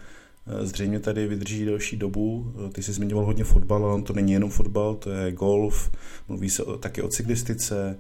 zřejmě 0.62 1.00
tady 1.00 1.28
vydrží 1.28 1.66
delší 1.66 1.98
dobu. 1.98 2.54
Ty 2.74 2.84
jsi 2.84 2.94
zmiňoval 2.94 3.26
hodně 3.26 3.44
fotbal, 3.44 3.86
ale 3.86 3.94
on 3.94 4.04
to 4.04 4.14
není 4.14 4.32
jenom 4.32 4.50
fotbal, 4.50 4.96
to 4.96 5.12
je 5.12 5.32
golf, 5.32 5.92
mluví 6.28 6.50
se 6.50 6.64
taky 6.80 7.02
o 7.02 7.08
cyklistice, 7.08 7.98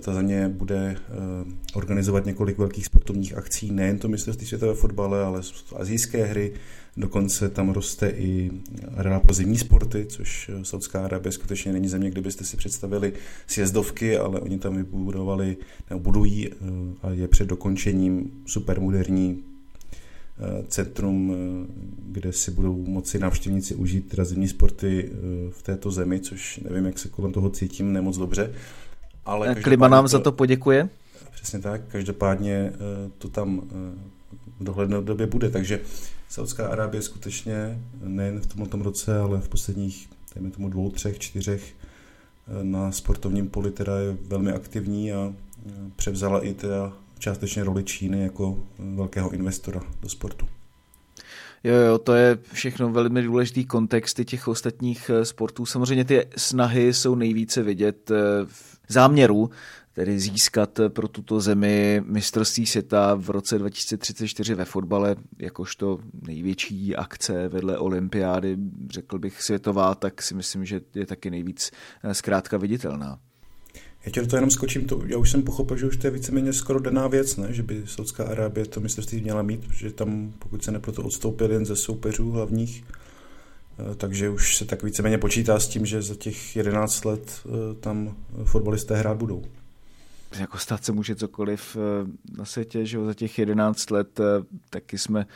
ta 0.00 0.14
země 0.14 0.48
bude 0.48 0.96
organizovat 1.74 2.26
několik 2.26 2.58
velkých 2.58 2.86
sportovních 2.86 3.36
akcí, 3.36 3.70
nejen 3.70 3.98
to 3.98 4.08
mistrovství 4.08 4.46
světové 4.46 4.74
fotbale, 4.74 5.24
ale 5.24 5.40
azijské 5.76 6.24
hry, 6.24 6.52
Dokonce 6.96 7.48
tam 7.48 7.70
roste 7.70 8.08
i 8.08 8.50
arena 8.96 9.20
pro 9.20 9.34
zimní 9.34 9.58
sporty, 9.58 10.06
což 10.06 10.50
Saudská 10.62 11.04
Arabie 11.04 11.32
skutečně 11.32 11.72
není 11.72 11.88
země, 11.88 12.10
kde 12.10 12.20
byste 12.20 12.44
si 12.44 12.56
představili 12.56 13.12
sjezdovky, 13.46 14.18
ale 14.18 14.40
oni 14.40 14.58
tam 14.58 14.76
vybudovali, 14.76 15.56
nebo 15.90 16.00
budují 16.00 16.50
a 17.02 17.10
je 17.10 17.28
před 17.28 17.48
dokončením 17.48 18.30
supermoderní 18.46 19.42
centrum, 20.68 21.36
kde 22.08 22.32
si 22.32 22.50
budou 22.50 22.84
moci 22.86 23.18
návštěvníci 23.18 23.74
užít 23.74 24.08
teda 24.08 24.24
zimní 24.24 24.48
sporty 24.48 25.10
v 25.50 25.62
této 25.62 25.90
zemi, 25.90 26.20
což 26.20 26.60
nevím, 26.68 26.86
jak 26.86 26.98
se 26.98 27.08
kolem 27.08 27.32
toho 27.32 27.50
cítím, 27.50 27.92
nemoc 27.92 28.18
dobře. 28.18 28.54
Ale 29.26 29.54
Klima 29.54 29.88
nám 29.88 30.04
to, 30.04 30.08
za 30.08 30.18
to 30.18 30.32
poděkuje. 30.32 30.88
Přesně 31.30 31.58
tak, 31.58 31.80
každopádně 31.88 32.72
to 33.18 33.28
tam 33.28 33.60
v 34.60 34.64
dohledné 34.64 35.00
době 35.00 35.26
bude, 35.26 35.50
takže 35.50 35.80
Saudská 36.28 36.68
Arábie 36.68 37.02
skutečně 37.02 37.78
nejen 38.02 38.40
v 38.40 38.46
tomto 38.46 38.76
roce, 38.76 39.18
ale 39.18 39.40
v 39.40 39.48
posledních, 39.48 40.08
dejme 40.34 40.50
tomu 40.50 40.68
dvou, 40.68 40.90
třech, 40.90 41.18
čtyřech 41.18 41.74
na 42.62 42.92
sportovním 42.92 43.48
poli 43.48 43.70
teda 43.70 43.98
je 43.98 44.16
velmi 44.26 44.52
aktivní 44.52 45.12
a 45.12 45.32
převzala 45.96 46.44
i 46.44 46.54
teda 46.54 46.92
částečně 47.18 47.64
roli 47.64 47.84
Číny 47.84 48.22
jako 48.22 48.58
velkého 48.78 49.30
investora 49.30 49.80
do 50.02 50.08
sportu. 50.08 50.46
Jo, 51.64 51.74
jo, 51.74 51.98
to 51.98 52.14
je 52.14 52.38
všechno 52.52 52.92
velmi 52.92 53.22
důležitý 53.22 53.64
kontext 53.64 54.24
těch 54.24 54.48
ostatních 54.48 55.10
sportů. 55.22 55.66
Samozřejmě 55.66 56.04
ty 56.04 56.26
snahy 56.36 56.94
jsou 56.94 57.14
nejvíce 57.14 57.62
vidět 57.62 58.10
v 58.44 58.73
záměru 58.88 59.50
tedy 59.94 60.20
získat 60.20 60.80
pro 60.88 61.08
tuto 61.08 61.40
zemi 61.40 62.02
mistrovství 62.06 62.66
světa 62.66 63.14
v 63.14 63.30
roce 63.30 63.58
2034 63.58 64.54
ve 64.54 64.64
fotbale, 64.64 65.16
jakožto 65.38 65.98
největší 66.26 66.96
akce 66.96 67.48
vedle 67.48 67.78
olympiády, 67.78 68.56
řekl 68.90 69.18
bych 69.18 69.42
světová, 69.42 69.94
tak 69.94 70.22
si 70.22 70.34
myslím, 70.34 70.64
že 70.64 70.80
je 70.94 71.06
taky 71.06 71.30
nejvíc 71.30 71.70
eh, 72.02 72.14
zkrátka 72.14 72.56
viditelná. 72.56 73.18
Já 74.06 74.12
tě 74.12 74.22
toho 74.22 74.36
jenom 74.36 74.50
skočím, 74.50 74.84
to, 74.84 75.02
já 75.06 75.18
už 75.18 75.30
jsem 75.30 75.42
pochopil, 75.42 75.76
že 75.76 75.86
už 75.86 75.96
to 75.96 76.06
je 76.06 76.10
víceméně 76.10 76.52
skoro 76.52 76.80
daná 76.80 77.08
věc, 77.08 77.36
ne? 77.36 77.52
že 77.52 77.62
by 77.62 77.82
Saudská 77.86 78.24
Arábie 78.24 78.66
to 78.66 78.80
mistrovství 78.80 79.20
měla 79.20 79.42
mít, 79.42 79.66
protože 79.66 79.92
tam, 79.92 80.32
pokud 80.38 80.64
se 80.64 80.72
neproto 80.72 81.02
odstoupil 81.02 81.52
jen 81.52 81.66
ze 81.66 81.76
soupeřů 81.76 82.30
hlavních, 82.30 82.84
takže 83.96 84.28
už 84.28 84.56
se 84.56 84.64
tak 84.64 84.82
víceméně 84.82 85.18
počítá 85.18 85.60
s 85.60 85.68
tím, 85.68 85.86
že 85.86 86.02
za 86.02 86.14
těch 86.14 86.56
11 86.56 87.04
let 87.04 87.40
eh, 87.46 87.74
tam 87.80 88.16
fotbalisté 88.44 88.96
hrát 88.96 89.16
budou. 89.16 89.44
Jako 90.38 90.58
stát 90.58 90.84
se 90.84 90.92
může 90.92 91.14
cokoliv 91.14 91.76
eh, 91.76 92.06
na 92.38 92.44
světě, 92.44 92.86
že 92.86 93.04
za 93.04 93.14
těch 93.14 93.38
11 93.38 93.90
let 93.90 94.20
eh, 94.20 94.24
taky 94.70 94.98
jsme 94.98 95.26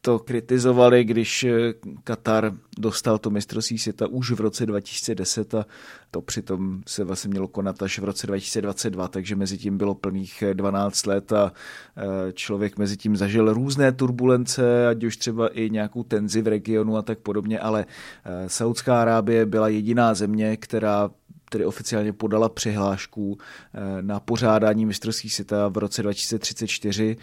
to 0.00 0.18
kritizovali, 0.18 1.04
když 1.04 1.44
eh, 1.44 1.74
Katar 2.04 2.52
dostal 2.78 3.18
to 3.18 3.30
mistrovství 3.30 3.78
světa 3.78 4.06
už 4.06 4.30
v 4.30 4.40
roce 4.40 4.66
2010 4.66 5.54
a 5.54 5.66
to 6.10 6.20
přitom 6.20 6.82
se 6.86 7.04
vlastně 7.04 7.30
mělo 7.30 7.48
konat 7.48 7.82
až 7.82 7.98
v 7.98 8.04
roce 8.04 8.26
2022, 8.26 9.08
takže 9.08 9.36
mezi 9.36 9.58
tím 9.58 9.78
bylo 9.78 9.94
plných 9.94 10.44
12 10.52 11.06
let 11.06 11.32
a 11.32 11.52
člověk 12.32 12.78
mezi 12.78 12.96
tím 12.96 13.16
zažil 13.16 13.52
různé 13.52 13.92
turbulence, 13.92 14.88
ať 14.88 15.04
už 15.04 15.16
třeba 15.16 15.48
i 15.48 15.70
nějakou 15.70 16.02
tenzi 16.02 16.42
v 16.42 16.46
regionu 16.46 16.96
a 16.96 17.02
tak 17.02 17.18
podobně, 17.18 17.58
ale 17.60 17.86
Saudská 18.46 19.02
Arábie 19.02 19.46
byla 19.46 19.68
jediná 19.68 20.14
země, 20.14 20.56
která 20.56 21.10
tedy 21.50 21.64
oficiálně 21.64 22.12
podala 22.12 22.48
přihlášku 22.48 23.38
eh, 23.38 24.02
na 24.02 24.20
pořádání 24.20 24.86
mistrovství 24.86 25.30
světa 25.30 25.68
v 25.68 25.78
roce 25.78 26.02
2034 26.02 27.16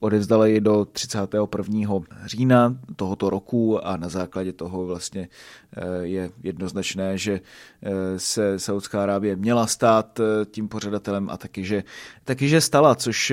odevzdala 0.00 0.46
ji 0.46 0.60
do 0.60 0.84
31. 0.92 2.00
října 2.24 2.76
tohoto 2.96 3.30
roku 3.30 3.86
a 3.86 3.96
na 3.96 4.08
základě 4.08 4.52
toho 4.52 4.86
vlastně 4.86 5.28
eh, 5.76 5.82
je 6.02 6.30
jednoznačné, 6.42 7.18
že 7.18 7.40
eh, 7.82 8.18
se 8.18 8.58
Saudská 8.58 9.02
Arábie 9.02 9.36
měla 9.36 9.66
stát 9.66 10.20
tím 10.50 10.68
pořadatelem 10.68 11.30
a 11.30 11.36
taky 11.36 11.64
že, 11.64 11.84
taky, 12.24 12.48
že 12.48 12.60
stala, 12.60 12.94
což 12.94 13.32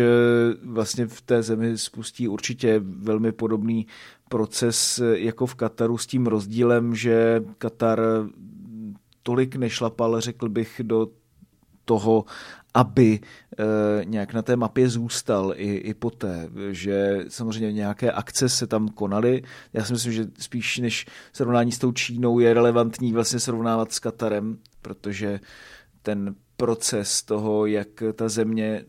vlastně 0.63 1.07
v 1.07 1.21
té 1.21 1.43
zemi 1.43 1.77
spustí 1.77 2.27
určitě 2.27 2.81
velmi 2.83 3.31
podobný 3.31 3.87
proces 4.29 5.01
jako 5.13 5.45
v 5.45 5.55
Kataru 5.55 5.97
s 5.97 6.05
tím 6.05 6.27
rozdílem, 6.27 6.95
že 6.95 7.43
Katar 7.57 8.01
tolik 9.23 9.55
nešlapal, 9.55 10.21
řekl 10.21 10.49
bych, 10.49 10.81
do 10.83 11.07
toho, 11.87 12.25
aby 12.73 13.19
e, 13.19 14.05
nějak 14.05 14.33
na 14.33 14.41
té 14.41 14.55
mapě 14.55 14.89
zůstal 14.89 15.53
i, 15.55 15.75
i 15.75 15.93
poté, 15.93 16.49
že 16.71 17.25
samozřejmě 17.27 17.71
nějaké 17.71 18.11
akce 18.11 18.49
se 18.49 18.67
tam 18.67 18.87
konaly. 18.87 19.43
Já 19.73 19.85
si 19.85 19.93
myslím, 19.93 20.13
že 20.13 20.27
spíš 20.39 20.77
než 20.77 21.05
srovnání 21.33 21.71
s 21.71 21.79
tou 21.79 21.91
Čínou 21.91 22.39
je 22.39 22.53
relevantní 22.53 23.13
vlastně 23.13 23.39
srovnávat 23.39 23.91
s 23.91 23.99
Katarem, 23.99 24.57
protože 24.81 25.39
ten 26.01 26.35
proces 26.57 27.23
toho, 27.23 27.65
jak 27.65 27.87
ta 28.15 28.29
země 28.29 28.85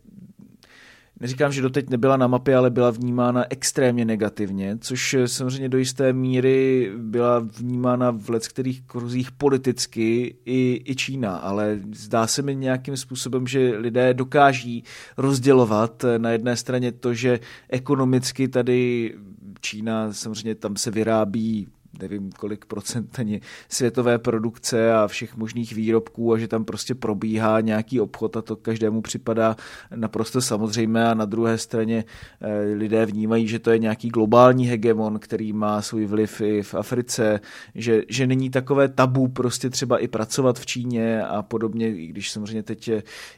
neříkám, 1.21 1.53
že 1.53 1.63
doteď 1.63 1.91
nebyla 1.91 2.17
na 2.17 2.27
mapě, 2.27 2.57
ale 2.57 2.71
byla 2.71 2.91
vnímána 2.91 3.45
extrémně 3.51 4.05
negativně, 4.05 4.79
což 4.81 5.17
samozřejmě 5.27 5.69
do 5.69 5.79
jisté 5.79 6.13
míry 6.13 6.91
byla 6.97 7.39
vnímána 7.39 8.11
v 8.11 8.31
let 8.31 8.49
kterých 8.49 8.83
kruzích 8.83 9.31
politicky 9.33 10.37
i, 10.45 10.83
i 10.85 10.97
Čína, 10.97 11.37
ale 11.37 11.81
zdá 11.95 12.27
se 12.27 12.43
mi 12.43 12.57
nějakým 12.57 12.97
způsobem, 12.97 13.47
že 13.47 13.77
lidé 13.77 14.15
dokáží 14.15 14.85
rozdělovat 15.17 16.05
na 16.19 16.31
jedné 16.31 16.57
straně 16.57 16.93
to, 16.93 17.15
že 17.15 17.41
ekonomicky 17.69 18.49
tady 18.49 19.15
Čína 19.61 20.13
samozřejmě 20.13 20.55
tam 20.55 20.77
se 20.77 20.91
vyrábí 20.91 21.69
nevím 21.99 22.33
kolik 22.33 22.65
procent 22.65 23.19
ani 23.19 23.41
světové 23.69 24.19
produkce 24.19 24.93
a 24.93 25.07
všech 25.07 25.37
možných 25.37 25.73
výrobků 25.73 26.33
a 26.33 26.39
že 26.39 26.49
tam 26.49 26.65
prostě 26.65 26.95
probíhá 26.95 27.61
nějaký 27.61 28.01
obchod 28.01 28.37
a 28.37 28.43
to 28.43 28.57
každému 28.57 29.03
připadá 29.03 29.57
naprosto 29.95 30.41
samozřejmé 30.41 31.09
a 31.09 31.15
na 31.15 31.25
druhé 31.25 31.59
straně 31.59 32.05
eh, 32.41 32.61
lidé 32.75 33.07
vnímají, 33.07 33.49
že 33.49 33.59
to 33.59 33.71
je 33.71 33.79
nějaký 33.79 34.09
globální 34.09 34.67
hegemon, 34.67 35.19
který 35.19 35.53
má 35.53 35.83
svůj 35.83 36.07
vliv 36.07 36.41
i 36.41 36.63
v 36.63 36.75
Africe, 36.75 37.41
že, 37.75 38.03
že 38.09 38.27
není 38.27 38.51
takové 38.51 38.89
tabu 38.89 39.29
prostě 39.29 39.71
třeba 39.71 39.99
i 39.99 40.09
pracovat 40.09 40.59
v 40.59 40.67
Číně 40.67 41.23
a 41.23 41.43
podobně, 41.43 41.97
i 41.97 42.07
když 42.07 42.33
samozřejmě 42.33 42.63
teď 42.63 42.91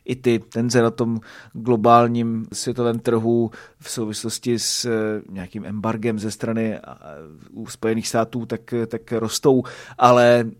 i 0.04 0.16
ty 0.16 0.38
tenze 0.38 0.82
na 0.82 0.90
tom 0.90 1.20
globálním 1.52 2.46
světovém 2.52 2.98
trhu 2.98 3.50
v 3.78 3.90
souvislosti 3.90 4.58
s 4.58 4.84
eh, 4.84 5.22
nějakým 5.30 5.64
embargem 5.64 6.18
ze 6.18 6.30
strany 6.30 6.78
u 7.50 7.66
Spojených 7.66 8.08
států 8.08 8.46
tak, 8.50 8.74
tak 8.86 9.12
rostou, 9.12 9.62
ale 9.98 10.50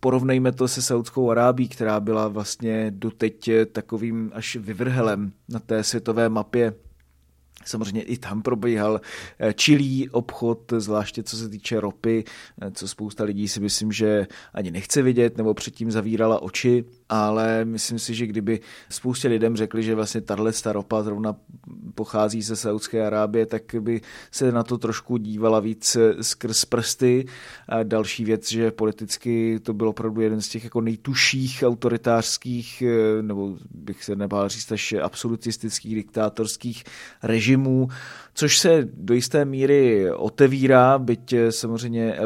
porovnejme 0.00 0.52
to 0.52 0.68
se 0.68 0.82
Saudskou 0.82 1.30
Arábí, 1.30 1.68
která 1.68 2.00
byla 2.00 2.28
vlastně 2.28 2.90
doteď 2.90 3.50
takovým 3.72 4.30
až 4.34 4.56
vyvrhelem 4.56 5.32
na 5.48 5.58
té 5.58 5.84
světové 5.84 6.28
mapě. 6.28 6.74
Samozřejmě 7.64 8.02
i 8.02 8.16
tam 8.16 8.42
probíhal 8.42 9.00
eh, 9.38 9.52
čilý 9.52 10.10
obchod, 10.10 10.72
zvláště 10.78 11.22
co 11.22 11.36
se 11.36 11.48
týče 11.48 11.80
ropy, 11.80 12.24
eh, 12.62 12.70
co 12.70 12.88
spousta 12.88 13.24
lidí 13.24 13.48
si 13.48 13.60
myslím, 13.60 13.92
že 13.92 14.26
ani 14.54 14.70
nechce 14.70 15.02
vidět, 15.02 15.36
nebo 15.36 15.54
předtím 15.54 15.90
zavírala 15.90 16.42
oči, 16.42 16.84
ale 17.08 17.64
myslím 17.64 17.98
si, 17.98 18.14
že 18.14 18.26
kdyby 18.26 18.60
spoustě 18.88 19.28
lidem 19.28 19.56
řekli, 19.56 19.82
že 19.82 19.94
vlastně 19.94 20.20
tahle 20.20 20.52
ropa 20.66 21.02
zrovna 21.02 21.36
pochází 21.98 22.42
ze 22.42 22.56
Saudské 22.56 23.06
Arábie, 23.06 23.46
tak 23.46 23.62
by 23.80 24.00
se 24.30 24.52
na 24.52 24.62
to 24.62 24.78
trošku 24.78 25.16
dívala 25.16 25.60
víc 25.60 25.96
eh, 25.96 26.22
skrz 26.22 26.64
prsty. 26.64 27.26
A 27.68 27.82
další 27.82 28.24
věc, 28.24 28.48
že 28.50 28.70
politicky 28.70 29.60
to 29.62 29.74
byl 29.74 29.88
opravdu 29.88 30.20
jeden 30.20 30.40
z 30.40 30.48
těch 30.48 30.64
jako 30.64 30.80
nejtuších 30.80 31.64
autoritářských, 31.66 32.82
nebo 33.22 33.56
bych 33.70 34.04
se 34.04 34.16
nebál 34.16 34.48
říct 34.48 34.72
až 34.72 34.94
absolutistických 35.02 35.94
diktátorských 35.94 36.84
režimů, 37.22 37.88
což 38.34 38.58
se 38.58 38.88
do 38.94 39.14
jisté 39.14 39.44
míry 39.44 40.10
otevírá, 40.12 40.98
byť 40.98 41.34
samozřejmě 41.50 42.16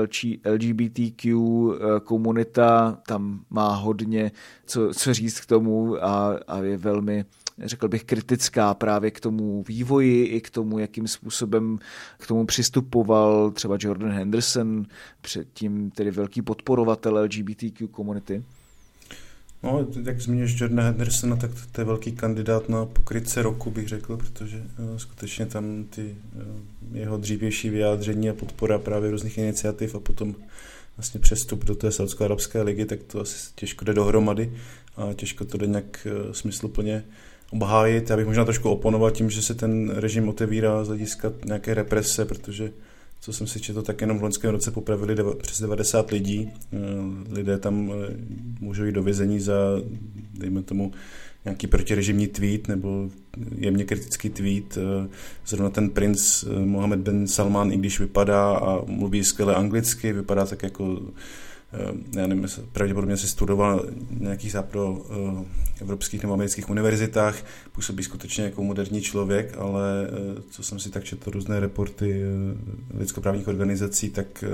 LGBTQ 0.44 1.34
eh, 1.34 2.00
komunita 2.00 2.98
tam 3.06 3.40
má 3.50 3.74
hodně 3.74 4.32
co, 4.66 4.94
co 4.94 5.14
říct 5.14 5.40
k 5.40 5.46
tomu 5.46 6.04
a, 6.04 6.38
a 6.48 6.58
je 6.58 6.76
velmi 6.76 7.24
řekl 7.64 7.88
bych, 7.88 8.04
kritická 8.04 8.74
právě 8.74 9.10
k 9.10 9.20
tomu 9.20 9.64
vývoji 9.68 10.24
i 10.24 10.40
k 10.40 10.50
tomu, 10.50 10.78
jakým 10.78 11.08
způsobem 11.08 11.78
k 12.18 12.26
tomu 12.26 12.46
přistupoval 12.46 13.50
třeba 13.50 13.76
Jordan 13.80 14.10
Henderson, 14.10 14.86
předtím 15.20 15.90
tedy 15.90 16.10
velký 16.10 16.42
podporovatel 16.42 17.18
LGBTQ 17.18 17.88
komunity. 17.88 18.42
No, 19.62 19.86
jak 20.04 20.20
zmíníš 20.20 20.60
Jordana 20.60 20.82
Hendersona, 20.82 21.36
tak 21.36 21.50
to 21.72 21.80
je 21.80 21.84
velký 21.84 22.12
kandidát 22.12 22.68
na 22.68 22.86
pokrytce 22.86 23.42
roku, 23.42 23.70
bych 23.70 23.88
řekl, 23.88 24.16
protože 24.16 24.56
uh, 24.58 24.96
skutečně 24.96 25.46
tam 25.46 25.84
ty 25.84 26.16
uh, 26.36 26.96
jeho 26.96 27.16
dřívější 27.16 27.70
vyjádření 27.70 28.30
a 28.30 28.34
podpora 28.34 28.78
právě 28.78 29.10
různých 29.10 29.38
iniciativ 29.38 29.94
a 29.94 30.00
potom 30.00 30.34
vlastně 30.96 31.20
přestup 31.20 31.64
do 31.64 31.74
té 31.74 31.88
Saudsko-Arabské 31.88 32.62
ligy, 32.62 32.84
tak 32.84 33.02
to 33.02 33.20
asi 33.20 33.52
těžko 33.54 33.84
jde 33.84 33.94
dohromady 33.94 34.52
a 34.96 35.12
těžko 35.12 35.44
to 35.44 35.58
jde 35.58 35.66
nějak 35.66 36.06
uh, 36.26 36.32
smysluplně 36.32 37.04
obhájit. 37.52 38.10
Já 38.10 38.16
bych 38.16 38.26
možná 38.26 38.44
trošku 38.44 38.70
oponoval 38.70 39.10
tím, 39.10 39.30
že 39.30 39.42
se 39.42 39.54
ten 39.54 39.90
režim 39.90 40.28
otevírá 40.28 40.84
z 40.84 40.88
hlediska 40.88 41.32
nějaké 41.44 41.74
represe, 41.74 42.24
protože 42.24 42.70
co 43.22 43.32
jsem 43.32 43.46
si 43.46 43.60
četl, 43.60 43.82
tak 43.82 44.00
jenom 44.00 44.18
v 44.18 44.22
loňském 44.22 44.50
roce 44.50 44.70
popravili 44.70 45.14
deva, 45.14 45.34
přes 45.34 45.60
90 45.60 46.10
lidí. 46.10 46.50
Eh, 46.72 46.76
lidé 47.30 47.58
tam 47.58 47.92
eh, 47.92 48.16
můžou 48.60 48.84
jít 48.84 48.92
do 48.92 49.02
vězení 49.02 49.40
za, 49.40 49.54
dejme 50.34 50.62
tomu, 50.62 50.92
nějaký 51.44 51.66
protirežimní 51.66 52.26
tweet 52.26 52.68
nebo 52.68 53.10
jemně 53.58 53.84
kritický 53.84 54.30
tweet. 54.30 54.78
Eh, 54.78 55.08
zrovna 55.46 55.70
ten 55.70 55.90
princ 55.90 56.44
Mohammed 56.64 56.98
bin 56.98 57.28
Salman, 57.28 57.72
i 57.72 57.76
když 57.76 58.00
vypadá 58.00 58.56
a 58.56 58.84
mluví 58.86 59.24
skvěle 59.24 59.54
anglicky, 59.54 60.12
vypadá 60.12 60.46
tak 60.46 60.62
jako 60.62 61.00
já 62.16 62.26
nevím, 62.26 62.46
pravděpodobně 62.72 63.16
se 63.16 63.28
studoval 63.28 63.86
na 64.10 64.18
nějakých 64.20 64.52
zápro 64.52 65.04
eh, 65.10 65.82
evropských 65.82 66.22
nebo 66.22 66.34
amerických 66.34 66.70
univerzitách, 66.70 67.44
působí 67.72 68.04
skutečně 68.04 68.44
jako 68.44 68.62
moderní 68.62 69.02
člověk, 69.02 69.56
ale 69.58 70.08
eh, 70.08 70.42
co 70.50 70.62
jsem 70.62 70.78
si 70.78 70.90
tak 70.90 71.04
četl 71.04 71.30
různé 71.30 71.60
reporty 71.60 72.22
lidskoprávních 72.94 73.48
organizací, 73.48 74.10
tak 74.10 74.44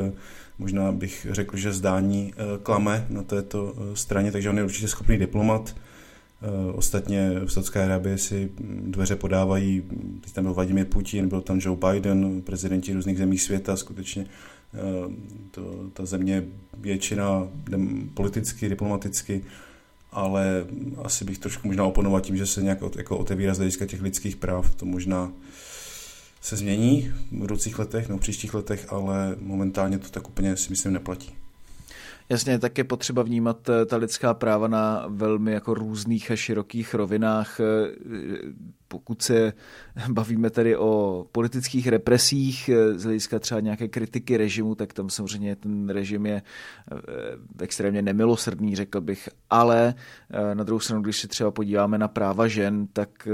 možná 0.58 0.92
bych 0.92 1.26
řekl, 1.30 1.56
že 1.56 1.72
zdání 1.72 2.34
klame 2.62 3.06
na 3.10 3.22
této 3.22 3.74
straně, 3.94 4.32
takže 4.32 4.50
on 4.50 4.58
je 4.58 4.64
určitě 4.64 4.88
schopný 4.88 5.18
diplomat. 5.18 5.76
Ostatně 6.74 7.30
v 7.44 7.52
Saudské 7.52 7.84
Arábii 7.84 8.18
si 8.18 8.50
dveře 8.86 9.16
podávají, 9.16 9.82
teď 10.20 10.32
tam 10.32 10.44
byl 10.44 10.54
Vladimir 10.54 10.86
Putin, 10.86 11.28
byl 11.28 11.40
tam 11.40 11.58
Joe 11.62 11.78
Biden, 11.92 12.42
prezidenti 12.42 12.92
různých 12.92 13.18
zemí 13.18 13.38
světa, 13.38 13.76
skutečně 13.76 14.26
Eh, 14.26 14.57
to, 15.50 15.90
ta 15.92 16.04
země 16.04 16.44
většina 16.78 17.48
politicky, 18.14 18.68
diplomaticky, 18.68 19.44
ale 20.12 20.66
asi 21.04 21.24
bych 21.24 21.38
trošku 21.38 21.68
možná 21.68 21.84
oponoval 21.84 22.20
tím, 22.20 22.36
že 22.36 22.46
se 22.46 22.62
nějak 22.62 22.78
jako 22.96 23.18
otevírá 23.18 23.54
z 23.54 23.58
hlediska 23.58 23.86
těch 23.86 24.02
lidských 24.02 24.36
práv. 24.36 24.74
To 24.74 24.86
možná 24.86 25.32
se 26.40 26.56
změní 26.56 27.12
v 27.30 27.36
budoucích 27.36 27.78
letech 27.78 28.08
nebo 28.08 28.18
v 28.18 28.20
příštích 28.20 28.54
letech, 28.54 28.86
ale 28.92 29.36
momentálně 29.40 29.98
to 29.98 30.08
tak 30.08 30.28
úplně 30.28 30.56
si 30.56 30.70
myslím 30.70 30.92
neplatí. 30.92 31.34
Jasně, 32.28 32.58
tak 32.58 32.78
je 32.78 32.84
potřeba 32.84 33.22
vnímat 33.22 33.68
eh, 33.68 33.86
ta 33.86 33.96
lidská 33.96 34.34
práva 34.34 34.68
na 34.68 35.04
velmi 35.08 35.52
jako 35.52 35.74
různých 35.74 36.30
a 36.30 36.36
širokých 36.36 36.94
rovinách. 36.94 37.60
Eh, 38.88 38.98
pokud 38.98 39.22
se 39.22 39.52
bavíme 40.08 40.50
tady 40.50 40.76
o 40.76 41.26
politických 41.32 41.88
represích 41.88 42.68
eh, 42.68 42.98
z 42.98 43.04
hlediska 43.04 43.38
třeba 43.38 43.60
nějaké 43.60 43.88
kritiky 43.88 44.36
režimu, 44.36 44.74
tak 44.74 44.92
tam 44.92 45.10
samozřejmě 45.10 45.56
ten 45.56 45.88
režim 45.88 46.26
je 46.26 46.42
extrémně 47.60 48.02
nemilosrdný, 48.02 48.76
řekl 48.76 49.00
bych. 49.00 49.28
Ale 49.50 49.94
na 50.54 50.64
druhou 50.64 50.80
stranu, 50.80 51.02
když 51.02 51.20
se 51.20 51.28
třeba 51.28 51.50
podíváme 51.50 51.98
na 51.98 52.08
práva 52.08 52.48
žen, 52.48 52.86
tak 52.92 53.28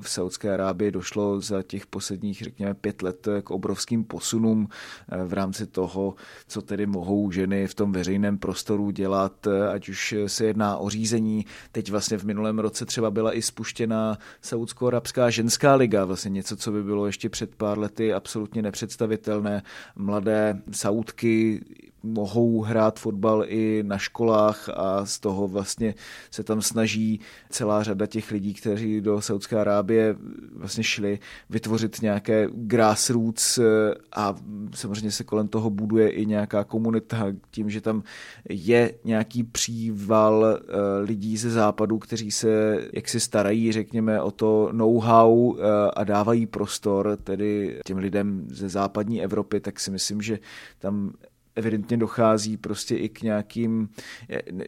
v 0.00 0.10
Saudské 0.10 0.54
Arábii 0.54 0.90
došlo 0.90 1.40
za 1.40 1.62
těch 1.62 1.86
posledních, 1.86 2.42
řekněme, 2.42 2.74
pět 2.74 3.02
let 3.02 3.28
k 3.42 3.50
obrovským 3.50 4.04
posunům 4.04 4.68
v 5.24 5.32
rámci 5.32 5.66
toho, 5.66 6.14
co 6.48 6.62
tedy 6.62 6.86
mohou 6.86 7.30
ženy 7.30 7.66
v 7.66 7.74
tom 7.74 7.92
veřejném 7.92 8.38
prostoru 8.38 8.90
dělat, 8.90 9.46
ať 9.72 9.88
už 9.88 10.14
se 10.26 10.44
jedná 10.44 10.76
o 10.76 10.88
řízení. 10.90 11.46
Teď 11.72 11.90
vlastně 11.90 12.18
v 12.18 12.24
minulém 12.24 12.58
roce 12.58 12.86
třeba 12.86 13.10
byla 13.10 13.36
i 13.36 13.42
spuštěna 13.42 14.18
Saudsko-Arabská 14.88 15.30
ženská 15.30 15.74
liga, 15.74 16.04
vlastně 16.04 16.28
něco, 16.30 16.56
co 16.56 16.72
by 16.72 16.82
bylo 16.82 17.06
ještě 17.06 17.28
před 17.28 17.54
pár 17.54 17.78
lety 17.78 18.14
absolutně 18.14 18.62
nepředstavitelné. 18.62 19.62
Mladé 19.96 20.62
Saudky 20.72 21.60
mohou 22.02 22.62
hrát 22.62 22.98
fotbal 22.98 23.44
i 23.46 23.82
na 23.86 23.98
školách 23.98 24.68
a 24.68 25.06
z 25.06 25.18
toho 25.18 25.48
vlastně 25.48 25.94
se 26.30 26.44
tam 26.44 26.62
snaží 26.62 27.20
celá 27.50 27.82
řada 27.82 28.06
těch 28.06 28.30
lidí, 28.30 28.54
kteří 28.54 29.00
do 29.00 29.20
Saudské 29.20 29.60
Arábie 29.60 30.16
vlastně 30.52 30.84
šli 30.84 31.18
vytvořit 31.50 32.02
nějaké 32.02 32.48
grassroots 32.52 33.58
a 34.16 34.34
samozřejmě 34.74 35.10
se 35.10 35.24
kolem 35.24 35.48
toho 35.48 35.70
buduje 35.70 36.10
i 36.10 36.26
nějaká 36.26 36.64
komunita 36.64 37.26
tím, 37.50 37.70
že 37.70 37.80
tam 37.80 38.02
je 38.48 38.94
nějaký 39.04 39.44
příval 39.44 40.46
eh, 40.46 40.74
lidí 41.02 41.36
ze 41.36 41.50
západu, 41.50 41.98
kteří 41.98 42.30
se 42.30 42.80
jaksi 42.92 43.20
starají, 43.20 43.72
řekněme, 43.72 44.22
o 44.22 44.30
to 44.30 44.70
know-how 44.78 45.56
eh, 45.58 45.62
a 45.96 46.04
dávají 46.04 46.46
prostor 46.46 47.18
tedy 47.24 47.80
těm 47.86 47.98
lidem 47.98 48.46
ze 48.50 48.68
západní 48.68 49.22
Evropy, 49.22 49.60
tak 49.60 49.80
si 49.80 49.90
myslím, 49.90 50.22
že 50.22 50.38
tam 50.78 51.12
evidentně 51.58 51.96
dochází 51.96 52.56
prostě 52.56 52.96
i 52.96 53.08
k 53.08 53.22
nějakým, 53.22 53.88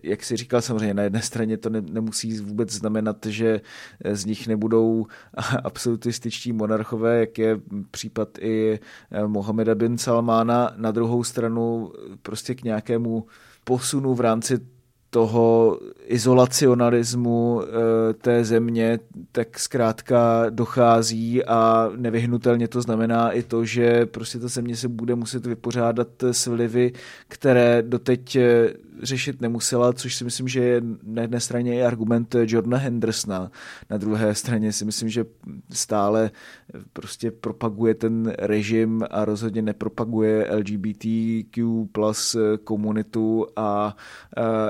jak 0.03 0.25
si 0.25 0.37
říkal 0.37 0.63
samozřejmě, 0.63 0.95
na 0.95 1.03
jedné 1.03 1.23
straně 1.23 1.57
to 1.57 1.71
ne, 1.71 1.81
nemusí 1.81 2.41
vůbec 2.41 2.71
znamenat, 2.71 3.27
že 3.27 3.61
z 4.13 4.25
nich 4.25 4.49
nebudou 4.49 5.07
absolutističtí 5.65 6.53
monarchové, 6.53 7.21
jak 7.21 7.39
je 7.39 7.61
případ 7.91 8.29
i 8.41 8.81
eh, 9.11 9.27
Mohameda 9.27 9.75
bin 9.75 9.99
Salmána, 9.99 10.73
na 10.77 10.91
druhou 10.91 11.25
stranu 11.25 11.93
prostě 12.23 12.55
k 12.55 12.63
nějakému 12.63 13.27
posunu 13.65 14.15
v 14.15 14.21
rámci 14.21 14.59
toho 15.11 15.79
izolacionalismu 16.07 17.63
eh, 17.63 18.13
té 18.15 18.45
země, 18.45 18.99
tak 19.33 19.59
zkrátka 19.59 20.47
dochází 20.51 21.45
a 21.45 21.91
nevyhnutelně 21.97 22.69
to 22.69 22.83
znamená 22.83 23.31
i 23.31 23.43
to, 23.43 23.65
že 23.65 24.07
prostě 24.07 24.39
ta 24.39 24.49
země 24.49 24.77
se 24.77 24.89
bude 24.89 25.15
muset 25.15 25.47
vypořádat 25.47 26.09
s 26.23 26.47
vlivy, 26.47 26.93
které 27.29 27.83
doteď 27.83 28.37
eh, 28.37 28.69
řešit 29.03 29.41
nemusela, 29.41 29.93
což 29.93 30.15
si 30.15 30.25
myslím, 30.25 30.49
že 30.49 30.61
je 30.61 30.83
na 31.03 31.23
jedné 31.23 31.41
straně 31.41 31.75
i 31.75 31.83
argument 31.83 32.37
Jordana 32.45 32.79
Hendersona, 32.79 33.51
na 33.91 33.97
druhé 33.97 34.35
straně 34.35 34.73
si 34.73 34.85
myslím, 34.85 35.09
že 35.09 35.25
stále 35.71 36.31
prostě 36.93 37.31
propaguje 37.31 37.95
ten 37.95 38.33
režim 38.39 39.05
a 39.11 39.25
rozhodně 39.25 39.63
nepropaguje 39.63 40.49
LGBTQ 40.57 41.87
plus 41.93 42.37
komunitu 42.65 43.47
a 43.57 43.97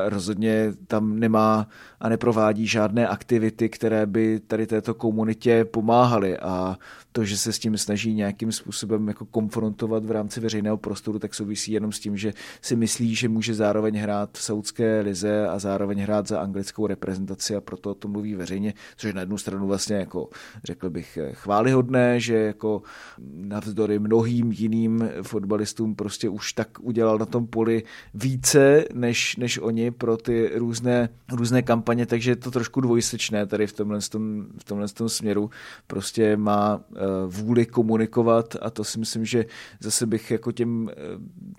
rozhodně 0.07 0.73
tam 0.87 1.19
nemá 1.19 1.69
a 2.01 2.09
neprovádí 2.09 2.67
žádné 2.67 3.09
aktivity, 3.09 3.69
které 3.69 4.07
by 4.07 4.41
tady 4.41 4.67
této 4.67 4.95
komunitě 4.95 5.65
pomáhaly. 5.65 6.39
A 6.39 6.77
to, 7.13 7.25
že 7.25 7.37
se 7.37 7.53
s 7.53 7.59
tím 7.59 7.79
snaží 7.79 8.15
nějakým 8.15 8.53
způsobem 8.53 9.09
jako 9.09 9.25
konfrontovat 9.25 10.05
v 10.05 10.11
rámci 10.11 10.41
veřejného 10.41 10.77
prostoru, 10.77 11.19
tak 11.19 11.35
souvisí 11.35 11.73
jenom 11.73 11.93
s 11.93 12.01
tím, 12.01 12.17
že 12.17 12.33
si 12.63 12.77
myslí, 12.77 13.15
že 13.15 13.29
může 13.29 13.55
zároveň 13.55 13.99
hrát 13.99 14.31
v 14.33 14.43
saudské 14.43 15.01
lize 15.01 15.49
a 15.49 15.59
zároveň 15.59 16.01
hrát 16.01 16.29
za 16.29 16.41
anglickou 16.41 16.87
reprezentaci 16.87 17.57
a 17.57 17.61
proto 17.61 17.91
o 17.91 17.95
tom 17.95 18.11
mluví 18.11 18.35
veřejně, 18.35 18.75
což 18.97 19.15
na 19.15 19.21
jednu 19.21 19.39
stranu 19.39 19.67
vlastně 19.67 19.97
jako 19.97 20.29
řekl 20.65 20.91
bych 20.91 21.19
chválihodné, 21.33 22.21
že 22.21 22.35
jako 22.37 22.83
navzdory 23.35 23.99
mnohým 23.99 24.53
jiným 24.53 25.09
fotbalistům 25.23 25.95
prostě 25.95 26.29
už 26.29 26.53
tak 26.53 26.69
udělal 26.81 27.19
na 27.19 27.27
tom 27.27 27.47
poli 27.47 27.83
více 28.15 28.85
než, 28.95 29.37
než 29.37 29.59
oni 29.59 29.91
pro 29.91 30.17
ty 30.17 30.51
různé, 30.55 31.09
různé 31.33 31.63
kampaně, 31.63 32.07
takže 32.07 32.31
je 32.31 32.37
to 32.37 32.51
trošku 32.51 32.81
dvojsečné 32.81 33.47
tady 33.47 33.67
v 33.67 33.73
tomhle, 33.73 34.01
tom, 34.01 34.47
v 34.59 34.65
tomhle 34.65 34.89
tom 34.89 35.09
směru. 35.09 35.51
Prostě 35.87 36.37
má 36.37 36.81
vůli 37.27 37.67
komunikovat 37.67 38.57
a 38.63 38.71
to 38.71 38.85
si 38.85 38.99
myslím, 38.99 39.25
že 39.25 39.45
zase 39.81 40.07
bych 40.07 40.31
jako 40.31 40.53
těm 40.53 40.91
eh, 40.91 40.95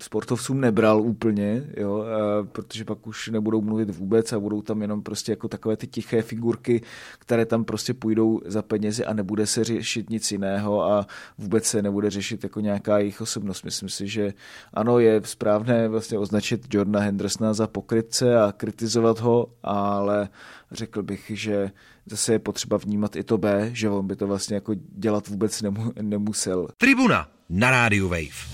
sportovcům 0.02 0.60
nebral 0.60 1.00
úplně, 1.00 1.64
jo, 1.76 2.04
protože 2.52 2.84
pak 2.84 3.06
už 3.06 3.28
nebudou 3.28 3.62
mluvit 3.62 3.90
vůbec 3.90 4.32
a 4.32 4.40
budou 4.40 4.62
tam 4.62 4.82
jenom 4.82 5.02
prostě 5.02 5.32
jako 5.32 5.48
takové 5.48 5.76
ty 5.76 5.86
tiché 5.86 6.22
figurky, 6.22 6.82
které 7.18 7.46
tam 7.46 7.64
prostě 7.64 7.94
půjdou 7.94 8.40
za 8.44 8.62
penězi 8.62 9.04
a 9.04 9.12
nebude 9.12 9.46
se 9.46 9.64
řešit 9.64 10.10
nic 10.10 10.32
jiného 10.32 10.84
a 10.84 11.06
vůbec 11.38 11.64
se 11.64 11.82
nebude 11.82 12.10
řešit 12.10 12.44
jako 12.44 12.60
nějaká 12.60 12.98
jejich 12.98 13.20
osobnost. 13.20 13.62
Myslím 13.62 13.88
si, 13.88 14.08
že 14.08 14.32
ano, 14.74 14.98
je 14.98 15.20
správné 15.24 15.88
vlastně 15.88 16.18
označit 16.18 16.74
Jordana 16.74 17.00
Hendersona 17.00 17.54
za 17.54 17.66
pokrytce 17.66 18.40
a 18.40 18.52
kritizovat 18.52 19.20
ho, 19.20 19.46
ale 19.62 20.28
řekl 20.72 21.02
bych, 21.02 21.30
že 21.34 21.70
zase 22.06 22.32
je 22.32 22.38
potřeba 22.38 22.76
vnímat 22.76 23.16
i 23.16 23.24
to 23.24 23.38
B, 23.38 23.70
že 23.72 23.90
on 23.90 24.06
by 24.06 24.16
to 24.16 24.26
vlastně 24.26 24.54
jako 24.54 24.74
dělat 24.74 25.28
vůbec 25.28 25.62
nemu, 25.62 25.92
nemusel. 26.02 26.68
Tribuna 26.76 27.28
na 27.48 27.70
rádiu 27.70 28.08
Wave. 28.08 28.48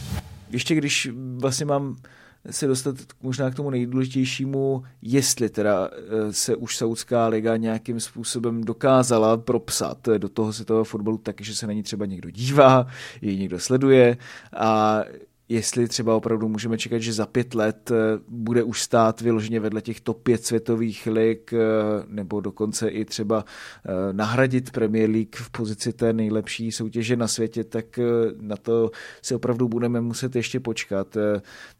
Ještě 0.51 0.75
když 0.75 1.09
vlastně 1.37 1.67
mám 1.67 1.97
se 2.51 2.67
dostat 2.67 2.97
možná 3.23 3.51
k 3.51 3.55
tomu 3.55 3.71
nejdůležitějšímu, 3.71 4.83
jestli 5.03 5.49
teda 5.49 5.91
eh, 5.93 6.33
se 6.33 6.57
už 6.57 6.77
Saudská 6.77 7.27
liga 7.27 7.57
nějakým 7.57 8.01
způsobem 8.01 8.65
dokázala 8.65 9.37
propsat 9.37 10.09
do 10.19 10.29
toho 10.29 10.53
světového 10.53 10.85
fotbalu 10.85 11.19
tak, 11.19 11.41
že 11.41 11.55
se 11.55 11.67
na 11.67 11.73
ní 11.73 11.83
třeba 11.83 12.07
někdo 12.07 12.31
dívá, 12.31 12.87
ji 13.23 13.37
někdo 13.37 13.59
sleduje 13.59 14.17
a 14.57 15.01
jestli 15.49 15.89
třeba 15.89 16.17
opravdu 16.17 16.49
můžeme 16.49 16.79
čekat, 16.79 16.99
že 16.99 17.13
za 17.13 17.27
pět 17.27 17.55
let 17.55 17.91
eh, 17.91 17.95
bude 18.29 18.63
už 18.63 18.83
stát 18.83 19.21
vyloženě 19.21 19.61
vedle 19.61 19.81
těch 19.81 20.01
top 20.01 20.23
pět 20.23 20.45
světových 20.45 21.07
lig, 21.07 21.53
eh, 21.53 21.59
nebo 22.07 22.41
dokonce 22.41 22.89
i 22.89 23.05
třeba 23.05 23.45
eh, 23.45 24.13
nahradit 24.13 24.71
Premier 24.71 25.11
League 25.11 25.37
v 25.37 25.51
pozici 25.51 25.93
té 25.93 26.13
nejlepší 26.13 26.73
soutěže 26.73 27.17
na 27.17 27.29
světě, 27.29 27.65
tak 27.65 27.99
na 28.41 28.57
to 28.57 28.91
si 29.23 29.35
opravdu 29.35 29.69
budeme 29.69 30.01
muset 30.01 30.37
ještě 30.37 30.61
počkat. 30.61 31.17